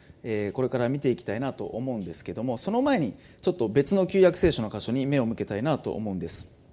[0.52, 6.64] これから見ていきたいなと思うんですけどもその前にちょっと別の旧約聖書の箇所に目を向けたいなと思うんです。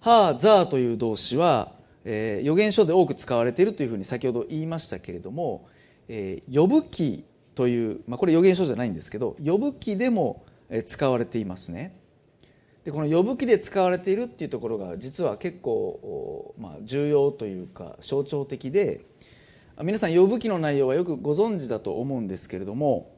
[0.00, 1.72] ハーザーという動詞は、
[2.04, 5.68] えー、預言書で多く使われているというふうに先ほど言いましたけれども、
[6.08, 10.44] えー、呼ぶ記という、まあ、これ預言書じゃないんですけど呼ぶ記でも
[10.86, 11.99] 使われていますね
[12.84, 19.04] でこの呼ぶ記で使われているっていうところが実は結構、まあ、重要というか象徴的で
[19.82, 23.14] 皆さん呼ぶ記の内容はよくご存知だと思うんですけれども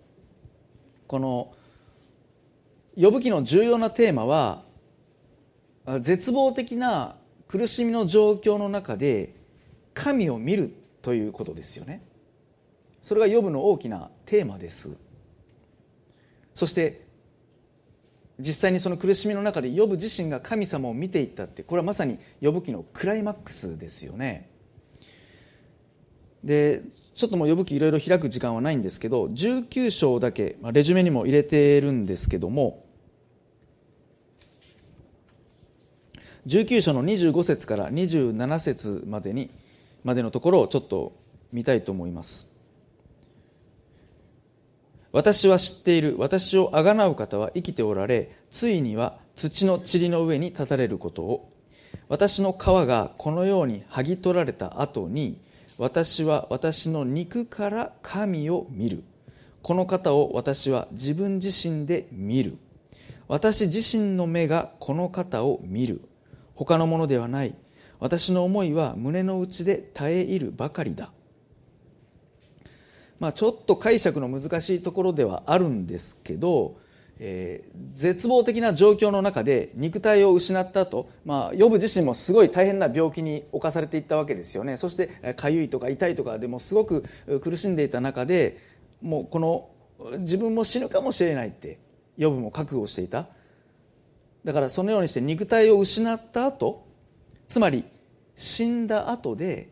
[1.07, 1.53] この
[3.01, 4.64] 呼ぶ記の重要なテーマは
[6.01, 7.16] 絶望的な
[7.48, 9.35] 苦しみの状況の中で
[9.94, 10.72] 神を見る
[11.03, 12.03] ということですよね。
[13.03, 14.98] それがヨブの大きなテーマです。
[16.55, 17.02] そして
[18.42, 24.50] 実際にその苦しみの中でヨブ自身が神様を見ていったってこれはまさにヨブ記のクライマックスですよね。
[26.42, 26.83] で
[27.14, 32.85] ちょっともう呼ぶ記いろいろ開く時間はないんですけど19章だけまあレジュメにも入れてるんですけども
[36.48, 39.50] 19章の25節から27節までに
[40.02, 41.12] までのところをちょっと
[41.52, 42.52] 見たいと思います。
[45.12, 46.16] 私は知っている。
[46.18, 51.53] 私をあがなう方は生きておられついには土の塵の上に立たれることを。
[52.09, 55.38] 私の皮がこのように剥ぎ取られた後に
[55.77, 59.05] 私は私の肉から神を見る。
[59.62, 62.57] この方を私は自分自身で見る。
[63.29, 66.03] 私自身の目がこの方を見る。
[66.55, 67.55] 他のものではない。
[68.01, 71.11] 私の思いは胸の内で耐えいるばかりだ。
[73.23, 76.77] まあちょっと解釈の難しいところではあるんですけど
[77.25, 84.77] えー、絶望的な状況の中で肉体を失ったと、まあ、ヨブ自身もすごい大変な病気に侵されていったわけですよね。
[84.77, 87.05] そしてかゆいとか痛いとかでもすごく
[87.41, 88.59] 苦しんでいた中で
[89.03, 89.71] もうこの
[90.19, 91.79] 自分も死ぬかもしれないって
[92.17, 93.29] ヨブも覚悟していた。
[94.43, 96.89] だからそのようにして肉体を失った後
[97.47, 97.85] つまり
[98.35, 99.69] 死んだ後で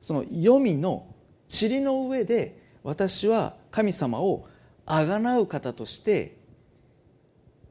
[0.00, 1.06] その黄泉の
[1.48, 2.55] 塵の上で
[2.86, 4.44] 私は神様を
[4.86, 6.36] あがなう方として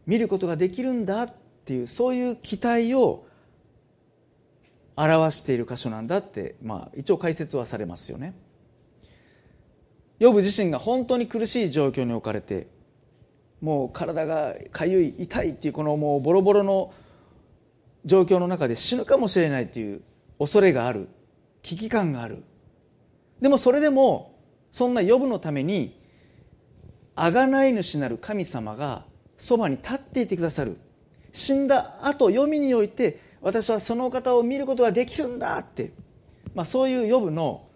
[0.06, 3.26] 見ることができるんだっていうそういう期待を
[4.98, 8.34] 表している箇所なんだって、まあ、一応解説はされますよね。
[10.20, 12.68] ヨブ自身が本当に苦しい状況に置かれて
[13.62, 16.94] もう体がかゆい痛いっていうこのもうボロボロの
[18.04, 20.02] 状況の中で死ぬかもしれないっていう
[20.40, 21.08] 恐れがある
[21.62, 22.44] 危機感がある
[23.42, 24.35] でもそれでも
[24.76, 25.98] そんなヨブのために
[27.16, 29.06] 贖い主なる神様が
[29.38, 30.78] そばに立っていてくださる。
[31.32, 35.94] 死んだ後読みにおいて私はその方を見ることができるんだって、
[36.54, 37.70] まあ、そういうヨブの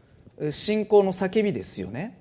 [0.52, 2.20] 信仰の叫びですよね。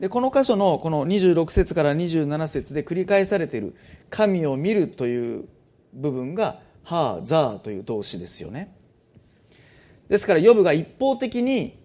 [0.00, 3.74] でこの箇所のこの26節から27節で繰り返されている
[4.08, 5.44] 「神を見る」という
[5.92, 8.74] 部分が「ハーザー」という動詞ですよね。
[10.08, 11.84] ですからヨブが一方的に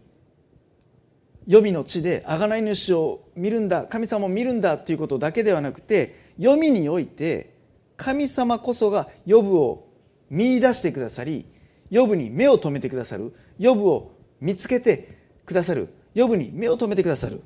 [1.48, 7.56] 予備の地で贖い主を見るんだ神様を見るんだということだけではなくて読みにおいて
[7.98, 9.88] 神様こそが予部を
[10.30, 11.46] 見出してくださり
[11.90, 17.42] 予部に目を留めてくださる予部を見つけてくださる予部に目を留めてくださる。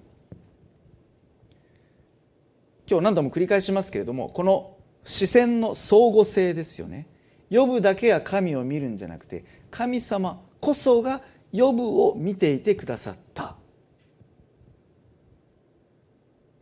[2.88, 7.08] 今日何度も繰り返しますけれどもこの視線の相互性ですよね。
[7.50, 13.55] 予部だけが神を見るんじゃなくて神様こそが予部を見ていてくださった。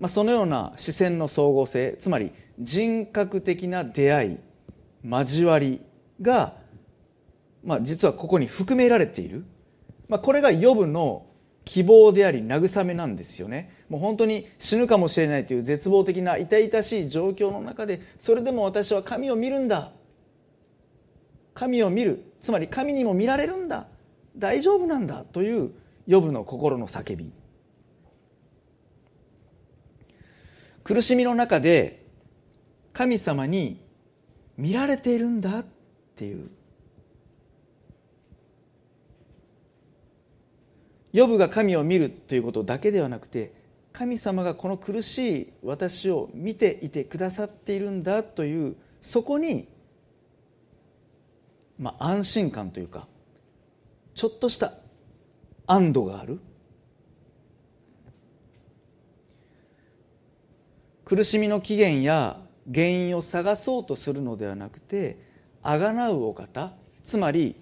[0.03, 4.39] まあ、そのような視線の総合性つまり人格的な出会い
[5.09, 5.79] 交わり
[6.21, 6.51] が、
[7.63, 9.45] まあ、実はここに含められている、
[10.09, 11.25] まあ、これが予部の
[11.63, 13.73] 希望であり慰めなんですよね。
[13.87, 19.93] もう本当に死ぬかもしれないという絶望的な痛々しい状況の中でそれでも私は神を見るんだ。
[21.53, 22.25] 神を見る。
[22.41, 23.87] つまり神にも見られるんだ。
[24.35, 25.23] 大丈夫なんだ。
[25.23, 25.71] という
[26.07, 27.31] 予部の心の叫び。
[30.83, 32.05] 苦しみの中で
[32.91, 33.81] 神様に
[34.57, 35.65] 見られているんだっ
[36.15, 36.49] ていう。
[41.13, 43.53] ヨブが神を見るということだけではなくて
[43.91, 49.67] 神様がこの苦しい私を見ていてくださっているんだというそこに、
[51.77, 53.07] まあ、安心感というか
[54.15, 54.71] ちょっとした
[55.67, 56.39] 安堵がある。
[61.05, 62.39] 苦しみの起源や
[62.73, 65.17] 原因を探そうとするのではなくて
[65.61, 66.71] あがなうお方
[67.03, 67.55] つまり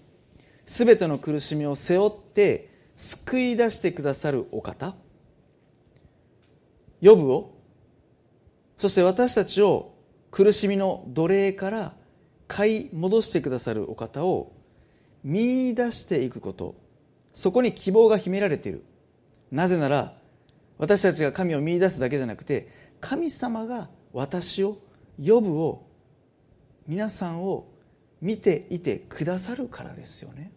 [0.66, 4.96] 全ての苦しみを背負って救い出してくださるお方
[7.02, 7.58] 予部を
[8.78, 9.94] そして私たちを
[10.32, 11.94] 苦しみの奴隷から
[12.48, 14.54] 買い戻してくださるお方を
[15.24, 16.76] 見出していくこと。
[17.34, 18.84] そこに希望が秘められている。
[19.52, 20.14] なぜなら
[20.78, 22.70] 私たちが神を見出すだけじゃなくて
[23.02, 24.78] 神様が私を
[25.18, 25.88] 呼ぶを
[26.88, 27.68] 皆さんを
[28.22, 30.52] 見ていてくださるからですよね。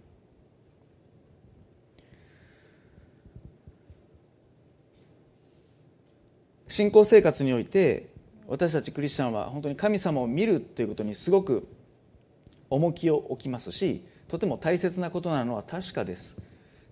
[6.68, 8.10] 信仰生活において
[8.48, 11.68] 私たちクリスチャンは本当に神様を見るということにすごく
[12.68, 16.42] 重きを置きますしとても大切なことなのは確かです。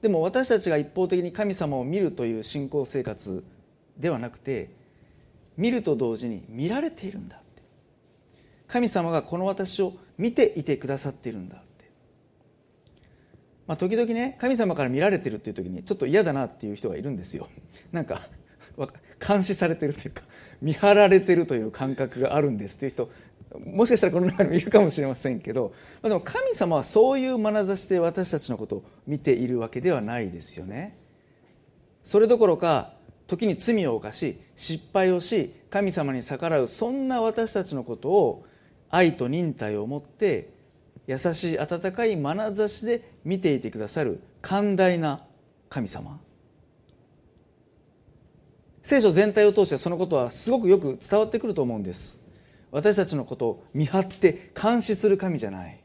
[0.00, 3.44] でも私たちが一方的に神様を見るという信仰生活
[3.98, 4.70] ではなくて
[5.56, 7.62] 見ると同時に見られているんだって。
[8.72, 11.90] 神様がこの私を見ていてくださっているんだって、
[13.66, 17.48] まあ、時々ね神様から見られてるっていう時にちょっと嫌だなっていう人がいるんですよ。
[17.92, 18.22] なんか
[19.26, 20.22] 監視されてるというか
[20.62, 23.10] 見張られてるという感覚があるんですっていう人
[23.66, 30.96] もしかしたらこの中にもいるかもしれませんけど、まあ、でも神様はそういう眼差しで私たちのことを見ているわけではないですよね。
[32.02, 32.94] それどころか
[33.32, 38.44] 時に罪を犯し失敗をし神様に逆らうそんな私たちのことを
[38.90, 40.50] 愛と忍耐を持って
[41.06, 45.20] 優しい温かい眼差しで見ていてくださる寛大な
[45.70, 46.20] 神様。
[48.82, 52.28] 聖書全体を通してそのことはすごくよく伝わってくると思うんです。
[52.70, 55.80] 私たちのことを見張って監視する神じゃない。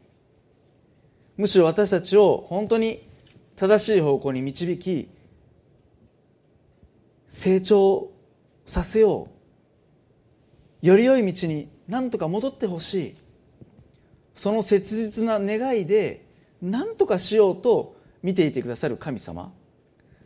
[1.38, 3.08] むしろ私たちを本当に
[3.56, 5.10] 正しい方向に導き
[7.28, 8.12] 成長
[8.66, 9.28] させよ
[10.84, 10.86] う。
[10.86, 13.16] より良い道に何とか戻ってほしい。
[14.34, 16.26] その切実な願いで
[16.62, 19.52] 何とかしようと見ていてくださる神様。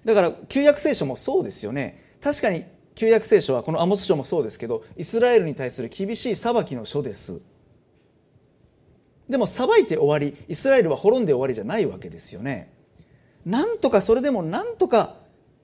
[0.06, 2.16] だから旧約聖書もそうですよね。
[2.22, 7.42] 確かに旧約聖書はこのアモス書もそうですけどイスラエルに対する厳しい裁きの書です。
[9.30, 12.74] でも裁いて終わりイスラエルは滅んで終わりじゃないわけですよね。
[13.46, 15.16] なんとかそれでもなんとか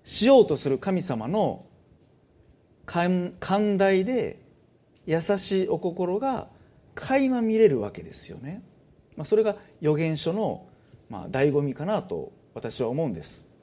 [0.07, 1.65] しようとする神様の
[2.85, 3.33] 寛
[3.77, 4.39] 大で
[5.05, 6.47] 優しいお心が
[6.95, 8.63] 垣間見れるわけですよね、
[9.17, 10.65] まあ、それが預言書の
[11.09, 13.53] まあ醍醐味かなと私は思うんです。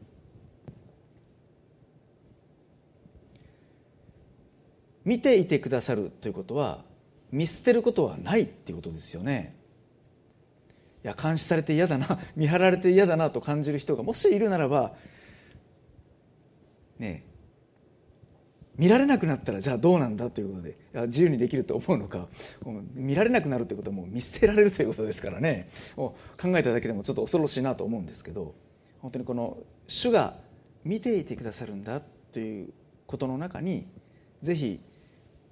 [5.07, 6.85] 見ていてくださるということは
[7.33, 9.57] 見捨てることはないっていうことですよね。
[11.05, 14.93] いや監視されて嫌だな見張られて嫌だなと感じる人がもしいるならば
[16.99, 17.25] ね
[18.77, 20.31] 見られなくなったらじゃあどうなんだ？
[20.31, 20.77] ということで
[21.07, 22.27] 自由にできると思うのか。
[22.95, 25.69] 見られなくなるということはもう見捨てられるということですからね。
[25.95, 26.15] 考
[26.47, 28.55] えただけでもちょっと恐ろしいなと思うんですけど
[29.01, 30.39] 本当にこの主が
[30.85, 32.01] 見ていてくださるんだ
[32.33, 32.73] という
[33.07, 33.87] ことの中に
[34.43, 34.81] ぜひ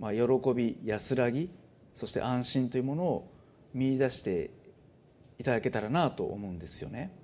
[0.00, 0.22] まあ、喜
[0.52, 1.48] び安らぎ
[1.94, 3.32] そして安心というものを
[3.72, 4.50] 見出して
[5.38, 7.14] いただけたらなと思うんですよね。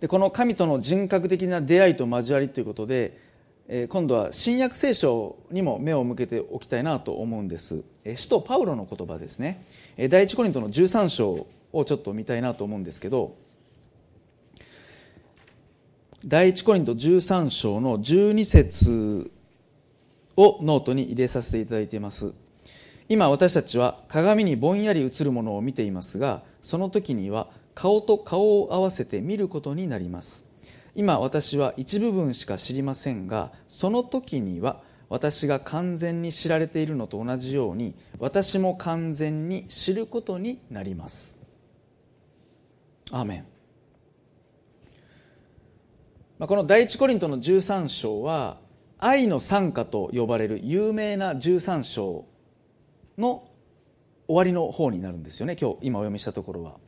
[0.00, 3.28] でこの神との人格的な出会いと交わりということで
[3.68, 7.84] え今度は新約聖書にも目を向けておきたいなと思うんです。
[8.02, 9.62] え使徒パウロの言葉ですね。
[9.98, 13.36] え第一コリントの13章をちょっと見たいなと思うんですけど
[16.24, 19.30] 第一コリント13章の12節
[20.36, 22.32] をノートに入れさせていただいています。
[23.10, 27.48] 今私たちは鏡にぼんやり映るものを見ていますがその時には
[27.78, 30.50] 顔と顔を合わせて見ることになります。
[30.96, 41.46] 今私は一部分しか知りませんがその時には私が完全に知られているのと同じように私も完全に知ることになります。
[43.12, 43.46] アーメ
[46.40, 46.46] ン。
[46.48, 48.58] この第一コリントの13章は
[48.98, 52.24] 愛の賛歌と呼ばれる有名な13章
[53.16, 53.46] の
[54.26, 56.87] 終わりの方になるんですよね今日今お読みしたところは。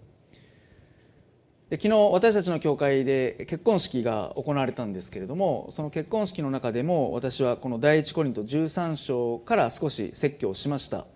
[1.70, 11.06] で昨日私たちの教会で結婚式が行われたんですけれどもその結婚式の中でも私はこの第一コリント13章から少し説教しました、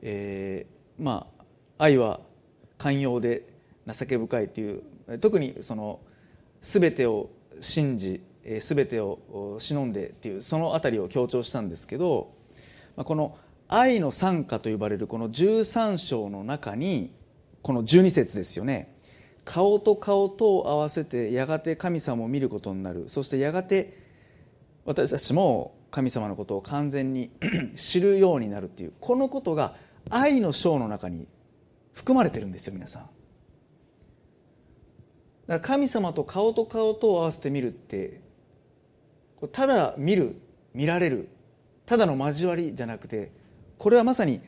[0.00, 1.26] えー、ま
[1.78, 2.20] あ愛は
[2.78, 3.42] 寛容で
[3.86, 4.82] 情け深いという
[5.20, 6.00] 特にその
[6.62, 7.28] 全てを
[7.60, 8.22] 信じ
[8.60, 12.32] 全てを忍んでっていうその辺りを強調したんですけど
[12.96, 13.36] この
[13.68, 17.14] 愛の賛歌と呼ばれるこの13章の中に
[17.60, 18.94] この12節ですよね。
[19.44, 23.04] 顔と顔とを合わせてやがて神様を見ることになる。
[23.08, 23.96] そしてやがて
[24.84, 27.30] 私たちも神様のことを完全に
[27.76, 28.92] 知るようになるっていう。
[29.00, 29.74] このことが
[30.10, 31.26] 愛の章の中に
[31.92, 33.02] 含まれてるんですよ皆さん。
[33.02, 33.12] だか
[35.54, 38.20] ら神様と顔と顔とを合わせて見るって
[39.50, 40.36] ただ見る
[40.72, 41.28] 見られる
[41.84, 43.32] ただの交わりじゃなくて
[43.76, 44.40] これはまさに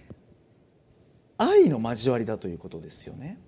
[1.37, 3.39] 愛の交わりだということですよね。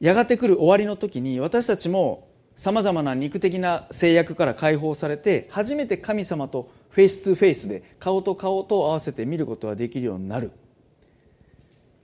[0.00, 10.50] やがて来る終わりの時に私たちもさまざまな肉的な制約から解放されて初めて神様と face to face で顔と顔と合わせて見ることができるようになる。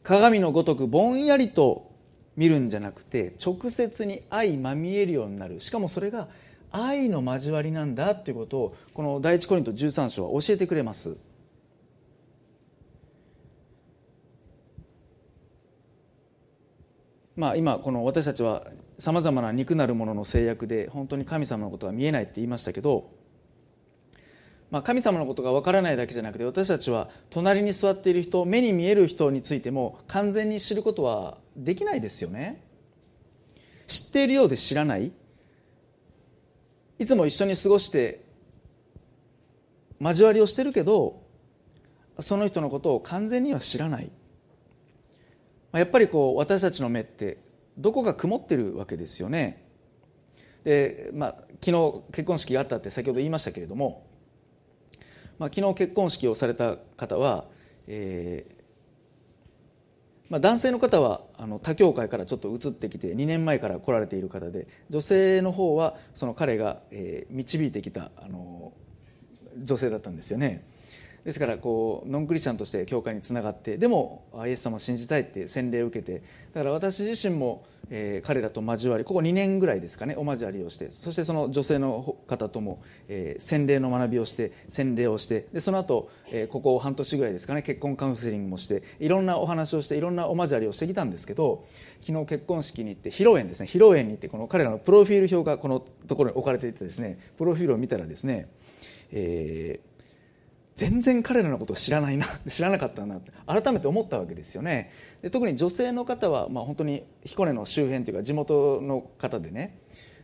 [0.03, 1.91] 鏡のごとくぼんやりと
[2.37, 5.59] 見るんじゃなくて直接に相まみえるようになる。
[5.61, 6.29] しかもそれが
[6.71, 11.17] 愛の交わりなんだということをこの第一コリント13章は教えてくれます。
[17.37, 18.67] まあ今この私たちは
[18.99, 23.11] さまざまな肉なるものの制約で本当に神様のことが見えないって言いましたけど
[24.71, 32.63] まあ、神様のことがわからないだけじゃなくて私たちは隣に座っている人目に見える人についても完全に知ることはできないですよね。
[33.87, 35.13] 知っているようで知らない。
[36.99, 38.25] いつも一緒に過ごして
[40.01, 41.23] 交わりをしてるけど
[42.21, 44.11] その人のことを完全には知らない。
[45.79, 47.39] やっぱりこう私たちの目って
[47.77, 49.65] どこか曇ってるわけですよね。
[50.65, 54.07] で、まあ、昨日結婚式があったって先ほど言いましたけれども
[55.39, 57.45] まあ、昨日結婚式をされた方は、
[57.87, 58.57] えー
[60.31, 68.73] まあ、男性の方はあの他教会からちょっと移ってきて2年前から来られている方で女性の方はその彼が、えー、導いてきたあの
[69.63, 70.67] 女性だったんですよね。
[71.27, 76.23] ですからこうノンクリスチャンとして教会につながってでもイエス様を信じたいって洗礼を受けて
[76.55, 91.65] だから私自身も、えー、彼らと交わりここ2年ぐらいですかねお交わりをしてそしてその女性の方とも、えー、洗礼の学びをして洗礼をしてでその後、えー、ここ半年ぐらいですかね結婚カウンセリングもしていろんなお話をしていろんなお交わりをしてきたんですけど
[92.03, 98.49] 昨日結婚式に行って披露宴ですね披露宴に行ってこの彼らのプロフィール表がこのところに置かれていてですねプロフィールを見たらですね、
[99.11, 99.96] えー
[100.77, 104.93] 全然彼らのことを知らないな 知らなかったなって改めて思ったわけですよね。
[105.23, 109.79] で特に女性の方は、まあ、本当に彦根の周辺というか地元の方でね。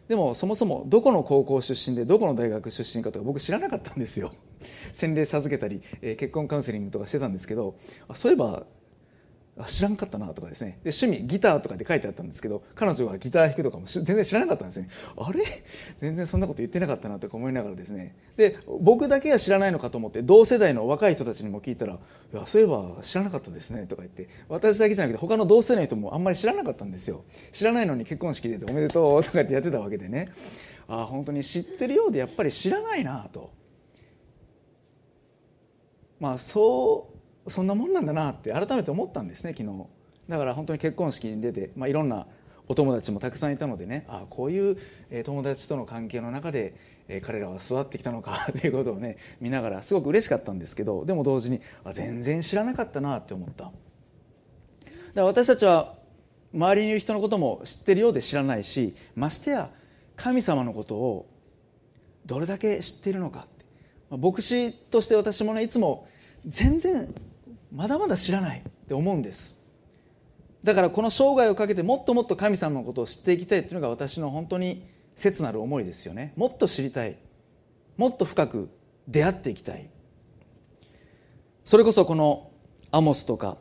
[0.09, 4.31] でもそもそもどこの高校出身でどこの大学出身かとか僕知らなかったんですよ。
[4.93, 7.77] 洗礼授けたり、えー、結婚カウンセリングとかしてたんですけど
[8.09, 8.67] あそういえば
[9.67, 10.81] 知らんかったなとかですね。
[10.83, 14.89] で趣味ギターとかで書いてあったんですけど彼女がギター弾くとかも全然知らなかったんですね。
[15.17, 15.45] あれ？
[15.99, 18.17] 全然そんなこと言ってなかったなとか思いながらですね。
[18.37, 21.99] で僕だけが知らないのかと思って同世代の若い人たちにも聞いたら
[22.33, 27.23] 「いやそういえば知らなかったですね」とか言って私だけじゃなくて他の同世代の人もあんまり知らなかったんですよ。
[27.53, 30.33] 知らないのに結婚式でおめでとうとかってやってたわけでね。
[30.89, 33.51] ああ本当に知ってるようでやっぱり知らないなと。
[36.19, 37.12] まあそう
[37.47, 39.87] そんなもんなんだなって改めて思ったんですね昨日
[40.29, 42.27] だから本当に結婚式に出て、まあ、いろんな
[42.69, 44.77] お友達もたくさんいたのでねああこういう
[45.25, 46.75] 友達との関係の中で
[47.23, 53.65] 彼らは育ってきたのか ということをね見ながらすごく嬉しかったんですけどでも同時にあ全然知らなかったなって思った。
[53.65, 53.75] だか
[55.15, 55.97] ら私たちは
[56.55, 59.71] 周りにいる人のことも知ってるようで知らないしましてや
[60.17, 61.27] 神様のことを
[62.25, 66.07] どれだけ知っているのかって、牧師として私もねいつも
[66.47, 67.13] 全然
[67.73, 69.63] まだまだ知らないって思うんです。
[70.63, 76.35] だからこの生涯をかけてもっともっと神様のことを知っていきたいっていうのが私の本当に切なる思いですよね。
[76.37, 77.17] もっと知りたい。
[77.97, 78.69] もっと深く
[79.09, 79.89] 出会っていきたい。
[81.65, 82.51] それこそこの
[82.91, 83.57] アモスとか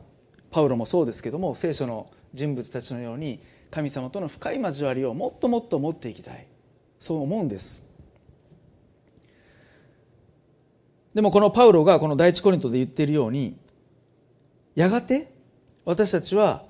[0.50, 6.46] パウロもそうですけども聖書の人物たちのように神様との深い交わりをもっともっと持っていきたい。
[6.98, 7.98] そう思うんです。
[11.14, 13.58] でもこのパウロがこの第一コリントで言っているように
[14.74, 15.28] やがて
[15.84, 16.64] 私たちは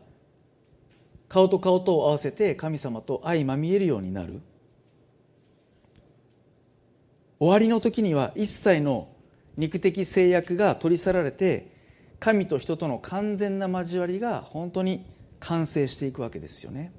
[1.28, 4.40] 顔と顔とを合わせて神様と相まみえるようになる。
[7.38, 9.08] 終わりの時には一切の
[9.56, 11.72] 肉的制約が取り去られて
[12.20, 15.04] 神と人との完全な交わりが本当に
[15.40, 16.92] 完成していくわけですよね。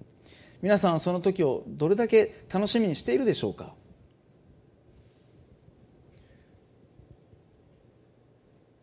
[0.61, 3.73] 皆さんはその時をどれだけ楽しみにしているでしょうか？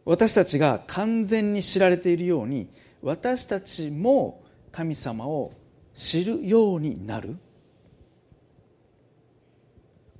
[0.04, 2.68] 私たちが完全に知られているように
[3.02, 4.42] 私たちも
[4.72, 5.52] 神様を
[5.94, 7.36] 知るようになる。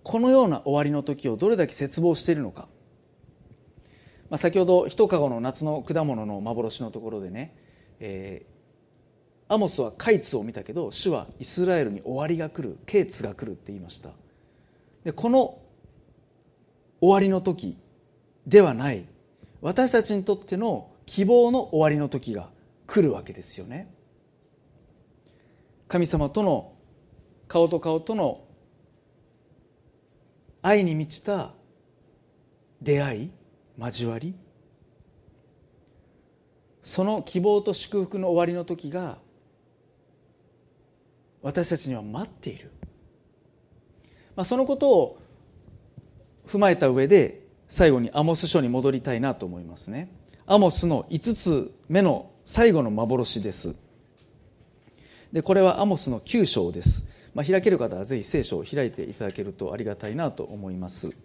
[0.02, 2.68] このような終わりの時をどれだけ絶望しているのか、
[4.30, 7.54] まあ、先ほど一籠の夏の果物の幻のところでね、
[8.00, 14.10] えー、アモスはカイツを見たけど主はイスラエルに終わりが来るケーツが来るって言いました。
[15.04, 15.58] でこの
[17.00, 17.78] 終わりの時
[18.46, 19.06] ではない。
[19.62, 22.50] 私たちにとっての希望の終わりの時が
[22.86, 23.92] 来るわけですよね。
[25.88, 26.72] 神様との
[27.48, 28.44] 顔と顔との
[30.62, 31.52] 愛に満ちた
[32.80, 33.30] 出会い
[33.78, 34.34] 交わり。
[36.80, 39.18] その希望と祝福の終わりの時が
[41.42, 42.70] 私たちには待っている、
[44.36, 45.18] まあ、そのことを
[46.46, 47.39] 踏まえた上で
[47.70, 50.12] 最後にアモス書に戻りたいなと思いますね。
[50.44, 53.88] アモスの5つ目の最後の幻です。
[55.32, 61.16] でこれはアモスの9章です、まあ、開ける方はぜひ聖書を開いていただけるとありがたいなと思います。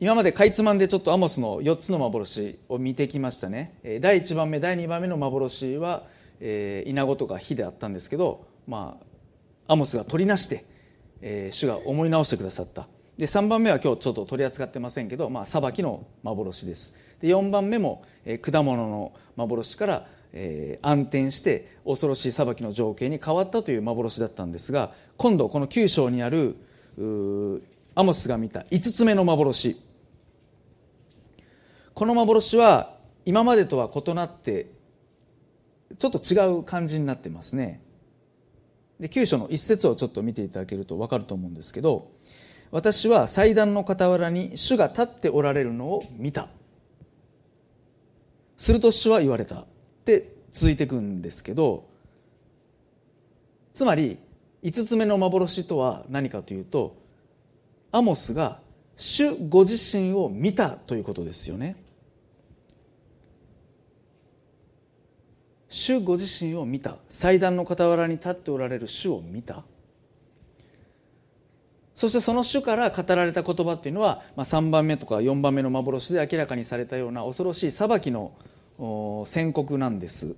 [0.00, 3.78] 今までかいつまんでちょっとアモスの4つの幻を見てきましたね。
[4.00, 6.08] 第1番目第2番目の幻は、
[6.40, 8.98] えー、稲子とか火であったんですけど、ま
[9.68, 10.64] あ、アモスが取りなして、
[11.20, 12.88] えー、主が思い直してくださった。
[13.20, 16.96] で3番目は今日ちょっと取り扱ってませんけど、まあ、裁きの幻です。
[17.20, 26.56] で4番目も、えー、果物の幻から、えー、暗転して恐ろしい裁きの情景に変わったという幻だったんですが今度この9章にある
[27.94, 29.76] アモスが見た5つ目の幻。
[31.92, 32.96] この幻は
[33.26, 34.70] 今までとは異なって
[35.98, 37.82] ちょっと違う感じになってますね。
[38.98, 42.12] で9章の一節をちょっと見ていただけると分かると思うんですけど
[42.70, 46.48] 私は祭壇の傍らに主が立っておられるのを見た。
[48.56, 49.60] すると主は言われた。
[49.60, 49.66] っ
[50.04, 51.88] て続いていくんですけど
[53.72, 54.18] つまり
[54.62, 56.96] 5つ目の幻とは何かというと
[57.92, 58.60] アモスが
[58.96, 61.76] 主ご自身を見たということですよね。
[65.68, 66.96] 主ご自身を見た。
[67.08, 69.64] 祭壇の傍らに立っておられる主を見た。
[72.00, 78.32] そしてその主から語られた言葉っていうのは、まあ、3番目とか4番目の幻で明らかにされたような恐ろしい裁きの
[79.26, 80.34] 宣告なんです。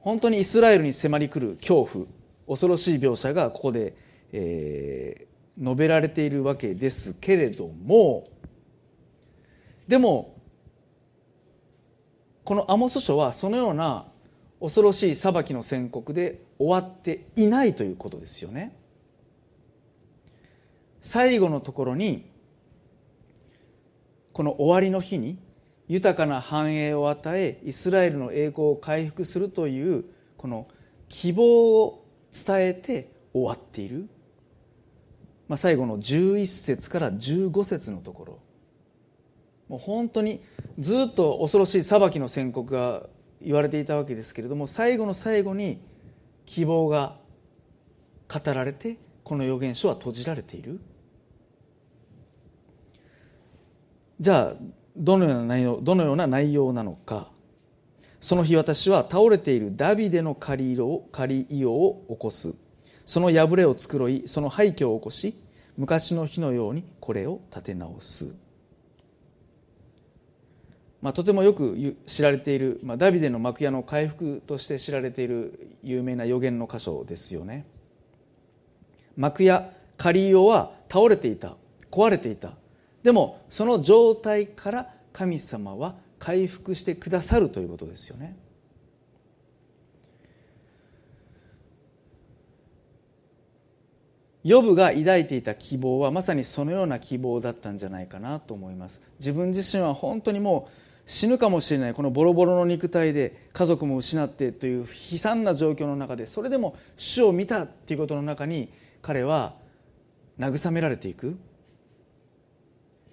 [0.00, 2.06] 本当にイスラエルに迫り来る恐怖
[2.48, 3.94] 恐ろしい描写がここで、
[4.32, 8.24] えー、述べられているわけですけれども
[9.86, 10.34] でも
[12.42, 14.04] このアモス書はそのような
[14.60, 18.79] 恐ろしい裁きの宣告で終わっていないということですよね。
[21.00, 22.30] 最後のところに
[24.32, 25.38] この終わりの日に
[25.88, 30.04] 豊かな繁栄を与えイスラエルの栄光を回復するという
[30.36, 30.68] この
[31.08, 34.08] 希望を伝えて終わっている、
[35.48, 38.38] まあ、最後の11節から15節のところ。
[39.68, 40.40] もう本当に
[40.78, 43.04] ずっと恐ろしい裁きの宣告が
[43.40, 45.80] 言われていたわけですけれども最後の最後に
[46.44, 47.16] 希望が
[48.28, 50.80] 語られてこの預言書は閉じられている。
[54.20, 54.54] じゃあ
[54.96, 57.28] どのような内容どのような内容なのか。
[58.20, 62.54] その日私は倒れているダビデの狩り色を狩り色を起こす。
[63.06, 65.34] その破れを繕いその廃墟を起こし
[65.76, 68.36] 昔の日のようにこれを立て直す、
[71.02, 77.66] まあ、とてもよく知られている、まあ、ダビデの幕屋の回復として知られている有名な予言の箇所ですよね。
[79.16, 81.56] 幕屋カリオは倒れていた
[81.90, 82.52] 壊れていた。
[83.02, 88.36] でもその状態から神様は回復してくださるということですよね。
[94.42, 99.02] ヨブが抱いていた希望はまさにそのような希望だったんじゃないかなと思います。
[99.18, 100.70] 自分自身は本当にもう
[101.04, 104.84] 死ぬかもしれないこのボロボロの肉体で家族も失ってという悲
[105.18, 108.70] 惨な状況の中でそれでも主を見たということの中に
[109.02, 109.54] 彼は
[110.38, 111.36] 慰められていく。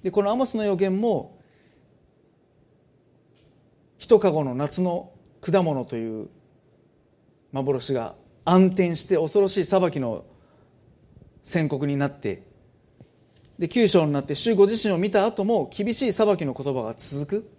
[0.01, 1.37] でこのアモスの予言も
[3.97, 6.29] 一籠の夏の果物という
[7.51, 10.23] 幻が暗転して恐ろしい裁きの
[11.43, 12.43] 宣告になって
[13.59, 17.51] で九章になって主ご自身を見た後も厳しい裁きの言葉が続く。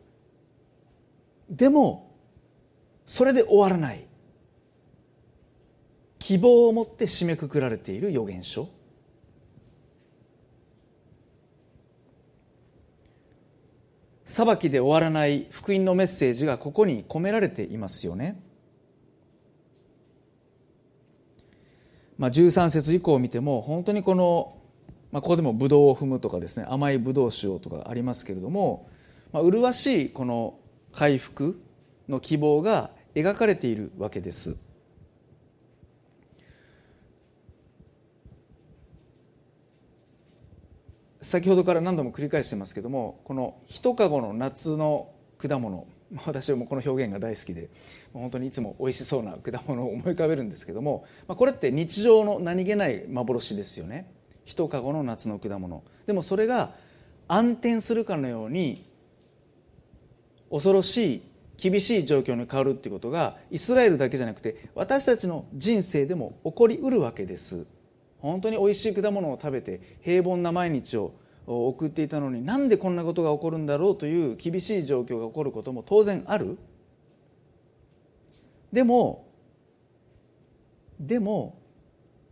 [1.50, 2.14] でも
[3.04, 4.06] それで終わらない。
[6.18, 8.68] 希望を持って締めくくられている預言書。
[14.28, 18.38] 裁きで終わらない福音のメッセージがここに込められていますよね。
[22.18, 24.58] まあ、13節以降を見ても本当にこの、
[25.12, 28.90] まあ、ここでもブドウを踏むとかですね甘いブドウ酒をとかありますけれども、
[29.32, 30.58] まあ、麗しいこの
[30.92, 31.58] 回復
[32.06, 34.67] の希望が描かれているわけです。
[41.20, 45.86] 先ほどから何度も繰り返してますけどもこの一籠の夏の果物
[46.24, 47.68] 私はもうこの表現が大好きで
[48.12, 54.10] 本当にいつも美味しそうな果物を思い浮かべるんですけどもこれって日常の何気ない幻ですよね。
[54.44, 55.82] 一籠の夏の果物。
[56.06, 56.70] でもそれが
[57.26, 58.86] 暗転するかのように
[60.50, 61.22] 恐ろしい
[61.58, 67.66] 厳しい状況に変わるっていうことがイスラエルだけじゃなくて私たちの人生でも起こりうるわけです。
[68.20, 71.14] 本当においしい果物を食べて平凡な毎日を
[71.46, 76.58] 送っていたのになんでこんなことが起こるんだろうという厳しい状況が起こることも当然ある。
[78.72, 79.26] でも
[81.00, 81.58] でも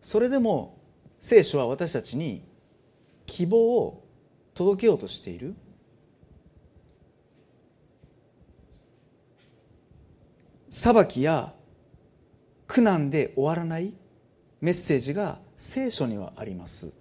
[0.01, 0.79] それでも
[1.19, 2.45] 聖書は私たちに
[3.25, 4.05] 希望を
[4.55, 5.55] 届けようとしている。
[10.69, 11.55] 裁きや
[12.67, 13.95] 苦難で終わらない
[14.61, 16.93] メッセージが聖書にはあります。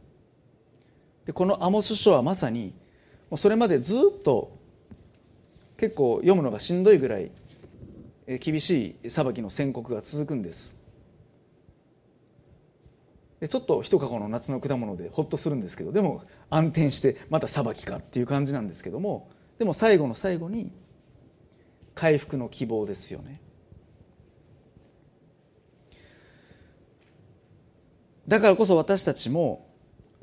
[1.25, 2.73] でこのアモス書はまさに
[3.35, 4.57] それまでずっと
[5.77, 7.31] 結構読むのがしんどいぐらい
[8.39, 10.83] 厳しい裁きの宣告が続くんです。
[13.39, 19.29] でちょっと一籠の夏の果物でほっとするんですけどでも暗転してまた裁きかっていう感じなんですけども
[19.59, 20.71] でも最後の最後に
[21.93, 23.41] 回復の希望ですよね。
[28.27, 29.67] だからこそ私たちも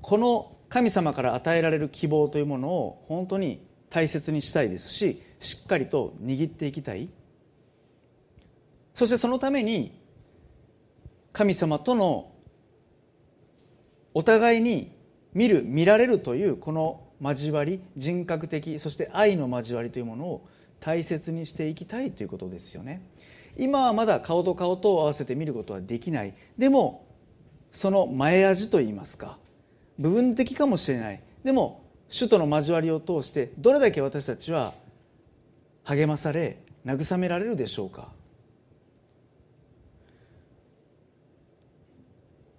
[0.01, 7.09] この神様から与えられる希望というものを本当に大切にしたいですししっかりと握っていきたい。
[8.95, 9.99] そしてそのために
[11.33, 12.33] 神様との
[14.15, 14.93] お互いに
[15.35, 20.47] 見る見られるというこの交わり人格的そして愛の交わりというものを
[20.81, 23.03] 大切にしていきたいということですよね。
[23.57, 26.35] 今はまだ顔と顔と合わせて見ることはできない。
[26.59, 27.02] でも
[27.73, 29.39] その前味といいますか
[29.99, 31.23] 部分的かもしれない。
[31.43, 34.75] でも主との交わりを通してどれだけ私たちは
[35.85, 38.09] 励まされ慰められるでしょうか。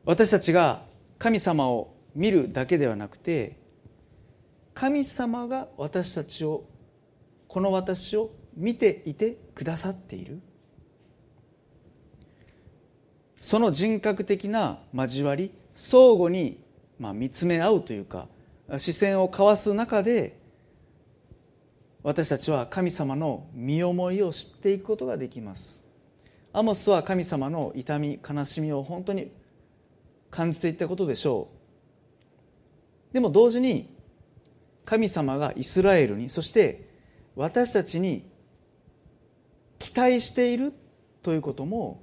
[0.05, 0.81] 私たちが
[1.17, 3.57] 神様を見るだけではなくて
[4.73, 6.65] 神様が私たちを
[7.47, 10.41] この私を見ていてくださっている。
[13.43, 16.63] その人格的な交わり相互に
[16.97, 18.29] まあ見つめ合うというか
[18.77, 20.39] 視線を交わす中で
[22.03, 25.85] 私たちは神様の身思いを知っていくことができます。
[26.53, 29.29] アモスは神様の痛み悲しみを本当に
[30.31, 31.49] 感じていったことでしょ
[33.11, 33.13] う。
[33.13, 33.93] でも同時に
[34.85, 36.87] 神様がイスラエルにそして
[37.35, 38.25] 私たちに
[39.79, 40.71] 期待している
[41.21, 42.02] ということも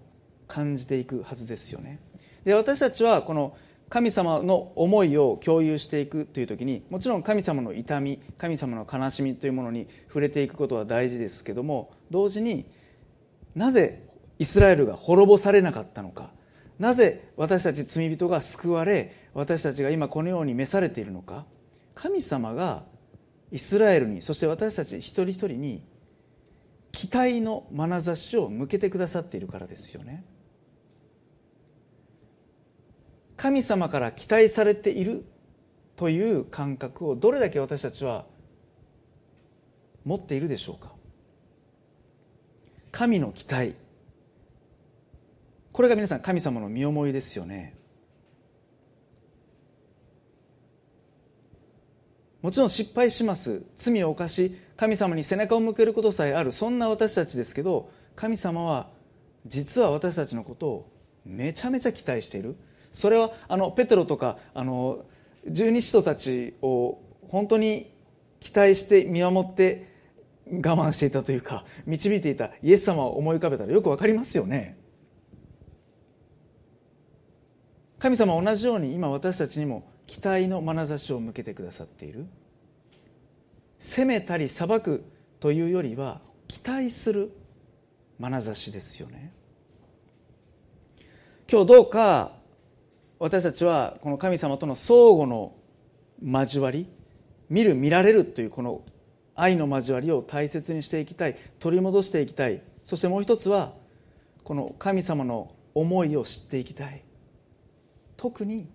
[0.50, 2.00] 感じていくはずですよね
[2.44, 3.56] で私たちはこの
[3.88, 12.66] 神様の思いを共有していくという時にもちろん神様の痛み神様の悲しみというものに触れていくことは大事ですけども同時に
[13.54, 14.06] なぜ
[14.38, 16.30] イスラエルが滅ぼされなかったのか
[16.78, 21.44] なぜ私たち罪人が救われ私たちが今このように召されているのか
[21.94, 22.84] 神様が
[23.52, 25.84] イスラエルにそして私たち一人一人に
[26.92, 30.24] 期待の眼差しを向けてくださっているからですよね。
[33.40, 35.24] 神様から期待されている
[35.96, 38.26] という感覚をどれだけ私たちは
[40.04, 40.92] 持っているでしょうか？
[42.92, 43.76] 神の期待。
[45.72, 47.74] これが皆さん神様の身思いですよね。
[52.42, 53.64] もちろん失敗します。
[53.74, 56.52] 罪を犯し神様に背中を向けることさえある。
[56.52, 58.90] そんな私たちですけど神様は
[59.46, 60.92] 実は私たちのことを
[61.24, 62.54] めちゃめちゃ期待している。
[62.92, 65.04] それはあのペテロとかあの
[65.46, 67.90] 十二使徒たちを本当に
[68.40, 69.88] 期待して見守って
[70.46, 74.78] 我慢していたというか導いていたイエス様を思い浮かべたらよくわかりますよね。
[77.98, 82.26] 神様は同じように今私たちにも期待の眼差しを向けてくださっている。
[83.78, 85.04] 責めたり裁く
[85.38, 87.30] というよりは期待する
[88.18, 89.32] 眼差しですよね。
[91.50, 92.32] 今日どうか
[93.20, 95.52] 私たちはこの神様との相互の
[96.24, 96.88] 交わり
[97.50, 98.82] 見る見られるというこの
[99.36, 102.62] 愛の交わりを大切にしていきたい取り戻していきたい。
[102.82, 103.74] そしてもう一つは
[104.42, 107.04] この神様の思いを知っていきたい。
[108.16, 108.70] 特に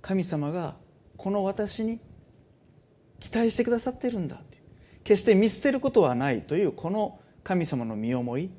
[0.00, 0.76] 神様が
[1.16, 1.98] この私に
[3.18, 4.40] 期待してくださってるんだ
[5.02, 8.50] 決して見捨てることはないというこの神様の身思い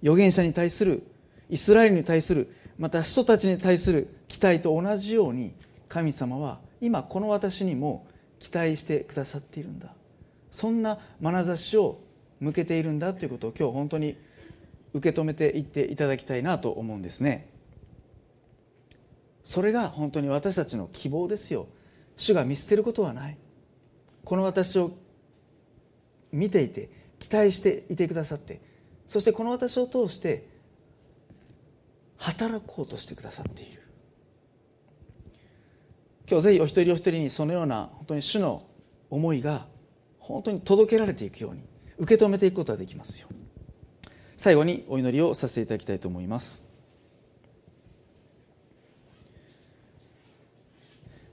[0.00, 1.02] 預言者に対する
[1.50, 5.54] イスラエルに対するまた人たちに対する期待と同じように
[5.88, 8.06] 神様は今この私にも
[8.38, 9.88] 期待してくださっているんだ。
[10.50, 12.00] そんな眼差しを
[12.40, 14.16] 向けているんだということを今日本当に
[14.94, 17.48] 受け止めていっていただきたいなと思うんですね。
[19.42, 21.66] それが本当に私たちの希望ですよ。
[22.16, 23.36] 主が見捨てることはない。
[24.24, 24.92] この私を
[26.32, 28.60] 見ていて期待していてくださって
[29.06, 30.47] そしてこの私を通して
[32.18, 33.82] 働こうとしてくださっている。
[36.30, 38.66] 今日ぜひお一人お一人にそのような本当に主の
[39.08, 39.66] 思いが
[40.18, 41.62] 本当に届けられていくように
[41.96, 43.28] 受け止めていくことができますよ
[44.36, 46.78] 最後にお祈りをさせていただきたいと思います。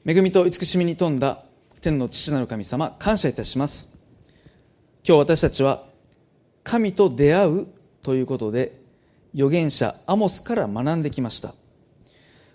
[0.08, 1.44] 恵みと慈しみに富んだ
[1.82, 4.08] 天の父なる神様感謝いたします。
[5.08, 5.84] 今日私たちは
[6.64, 7.68] 神と出会う
[8.02, 8.85] ということで
[9.36, 11.54] 預言者アモスから学んできました。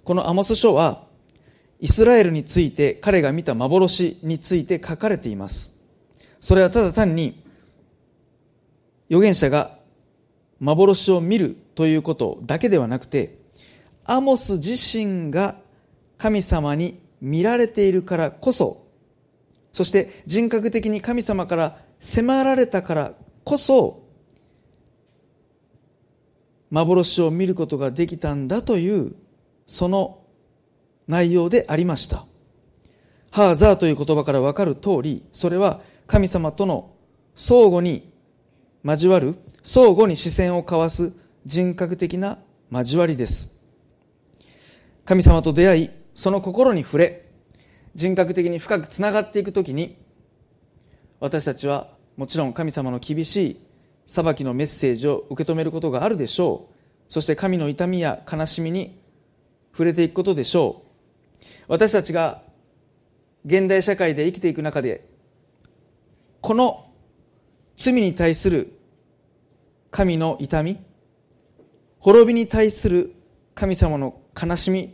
[0.02, 1.04] このアモス書は
[1.78, 5.88] イスラエルについて彼が見た幻について書かれています。
[6.40, 7.42] それはただ単に
[9.10, 9.76] 預言者が
[10.58, 13.38] 幻を見るということだけではなくて
[14.04, 15.56] アモス自身が
[16.16, 18.86] 神様に見られているからこそ
[19.72, 23.12] そして人格的に神様から迫られたから
[23.44, 24.02] こそ
[26.70, 29.14] 幻を見ることができたんだという
[29.66, 30.20] その
[31.08, 32.24] 内容でありました。
[33.30, 36.92] ハーザーという言葉からわかる通り、それは神様との
[37.34, 38.12] 相互に
[38.84, 42.38] 交わる、相互に視線を交わす人格的な
[42.70, 43.72] 交わりです。
[45.04, 47.30] 神様と出会い、その心に触れ、
[47.94, 49.96] 人格的に深くつながっていくときに
[51.18, 53.56] 私たちはもちろん神様の厳しい
[54.10, 56.74] 裁きのメッセージを受け止めることがあるでしょう。
[57.06, 59.00] そして神の痛みや悲しみに
[59.70, 61.44] 触れていくことでしょう。
[61.68, 62.42] 私たちが
[63.46, 65.08] 現代社会で生きていく中で
[66.40, 66.90] この
[67.76, 68.72] 罪に対する
[69.92, 70.80] 神の痛み
[72.00, 73.14] 滅びに対する
[73.54, 74.92] 神様の悲しみ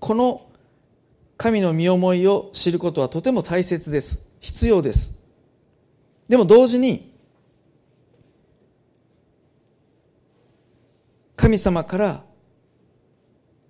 [0.00, 0.50] この
[1.36, 4.36] 神の身思いを知ることはとても大切です。
[4.40, 5.28] 必要です。
[6.28, 7.07] でも同時に
[11.38, 12.24] 神様から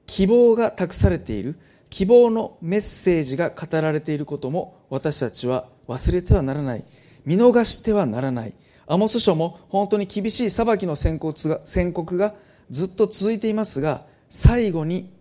[0.06, 1.58] 希望が託されている
[1.90, 6.84] 希望のメッセージが語られていることも私たちは忘れてはならない。
[7.26, 8.54] 見逃してはならない。
[8.86, 12.34] アモス書も本当に厳しい裁きの宣告が宣告が
[12.70, 15.12] ずっと続いていますが最後に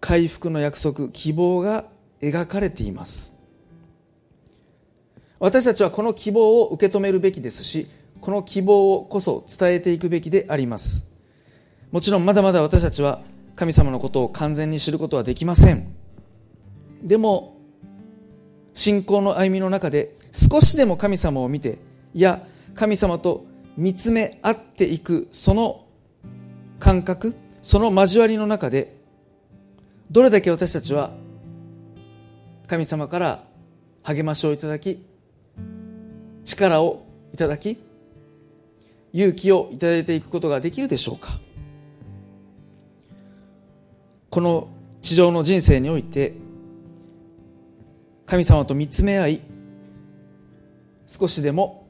[0.00, 1.84] 回復の約束希望が
[2.22, 3.44] 描かれています。
[5.38, 7.86] 私たちはこの希望を受け止めるべきですし
[8.22, 11.11] この希望をこそ伝えていくべきであります。
[11.92, 13.20] もちろんまだまだ私たちは
[13.54, 15.86] 神様のことを完全に知ることはできません。
[17.02, 17.58] でも
[18.72, 21.78] 信仰の歩みの中で少しでも神様を見て
[22.14, 22.40] いや
[22.74, 23.44] 神様と
[23.76, 25.84] 見つめ合っていくその
[26.78, 28.96] 感覚その交わりの中で
[30.10, 31.10] どれだけ私たちは
[32.66, 33.44] 神様から
[34.02, 35.04] 励ましをいただき
[36.44, 37.78] 力をいただき
[39.12, 41.41] 勇気をいただいていくことができるでしょうか。
[44.32, 44.68] この
[45.02, 46.32] 地上の人生において
[48.24, 49.40] 神様と見つめ合い
[51.06, 51.86] 少しでも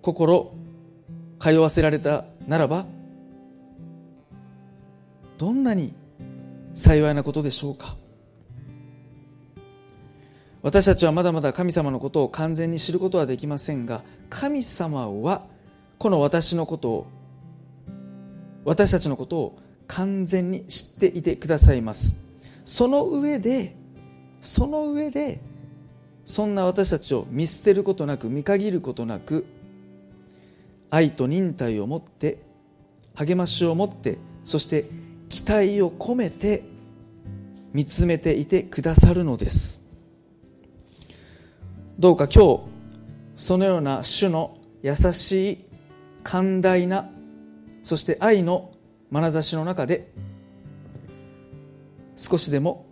[0.00, 0.54] 心
[1.40, 2.86] 通わせられたならば
[5.36, 5.92] どんなに
[6.74, 7.96] 幸いなことでしょうか。
[10.62, 15.42] 私たちはまだまだ神様のことを完全に知ることはできませんが神様は
[15.98, 17.06] この私のことを
[18.64, 19.56] 私たちのことを
[19.90, 22.32] 完全に知っていてくださいます。
[22.64, 23.74] その上で
[24.40, 25.40] その上で
[26.24, 29.46] そんな私たちを見捨てることなく見限ることなく
[30.90, 32.38] 愛と忍耐を持って
[33.14, 34.84] 励ましを持ってそして
[35.28, 36.62] 期待を込めて
[37.72, 39.92] 見つめていてくださるのです。
[41.98, 42.60] どうか今日
[43.34, 45.64] そのような主の優しい
[46.22, 47.10] 寛大な
[47.82, 48.72] そして愛の
[49.10, 50.08] 眼差しの中で
[52.16, 52.86] 少しでも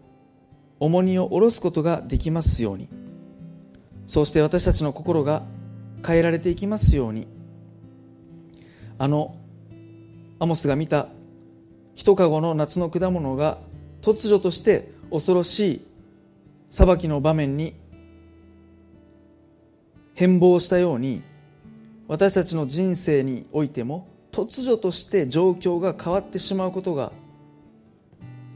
[0.80, 2.88] 重荷を下ろすことができますように。
[4.06, 5.42] そうして私たちの心が
[6.06, 7.26] 変えられていきますように。
[8.98, 9.34] あの
[10.40, 11.08] アモスが見た
[11.94, 13.58] 一籠の夏の果物が
[14.02, 15.86] 突如として恐ろしい
[16.68, 17.74] 裁きの場面に
[20.14, 21.22] 変貌したように
[22.08, 24.08] 私たちの人生においても
[24.39, 27.11] 突如として状況が変わってしまうことが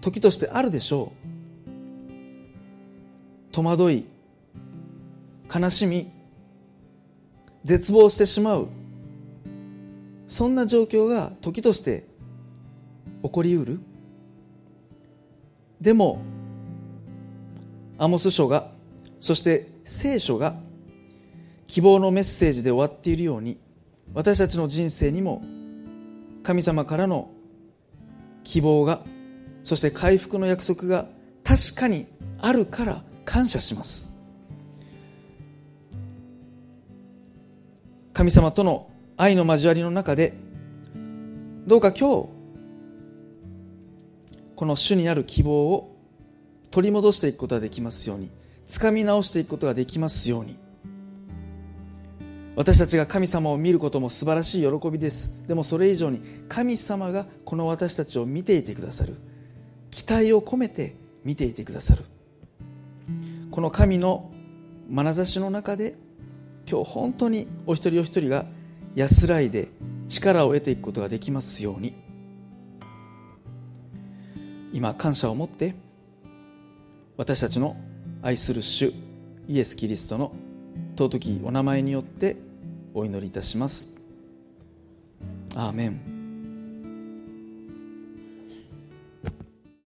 [0.00, 1.12] 時としてあるでしょ
[3.50, 3.50] う。
[3.50, 4.04] 戸惑い
[5.52, 6.08] 悲しみ
[7.64, 8.68] 絶望してしまう。
[10.28, 12.04] そんな状況が時として
[13.24, 13.80] 起こりうる。
[15.80, 16.22] でも
[17.98, 18.70] アモス書が
[19.18, 20.54] そして聖書が
[21.66, 23.58] 希望のメッセージで終わっているように
[24.14, 25.42] 私たちの人生にも
[26.42, 27.30] 神様からの
[28.44, 29.00] 希望が
[29.62, 31.06] そして回復の約束が
[31.44, 32.06] 確かに
[32.40, 34.12] あるから感謝します。
[38.12, 40.34] 神様との愛の交わりの中で
[41.66, 42.28] どうか今日
[44.54, 45.96] この主にある希望を
[46.70, 48.30] 取り戻していくことができますように
[48.66, 50.56] 掴み直していくことができますように
[52.54, 55.46] 私たちが神様を見ることも素晴らしい喜びです。
[55.48, 59.16] でもそれ以上に神様がこの私たちを見ていてくださる。
[59.90, 60.94] 期待を込めて
[61.24, 62.02] 見ていてくださる。
[63.50, 64.30] この神の
[64.90, 65.94] 眼差しの中で
[66.70, 68.44] 今日本当にお一人お一人が
[68.94, 69.68] 安らいで
[70.06, 71.94] 力を得ていくことができますように。
[74.74, 75.74] 今感謝を持って
[77.16, 77.76] 私たちの
[78.22, 78.92] 愛する主
[79.48, 80.32] イエス・キリストの
[80.96, 82.36] 尊きお名前によって
[82.94, 84.02] お祈りいたします。
[85.54, 86.11] アーメン。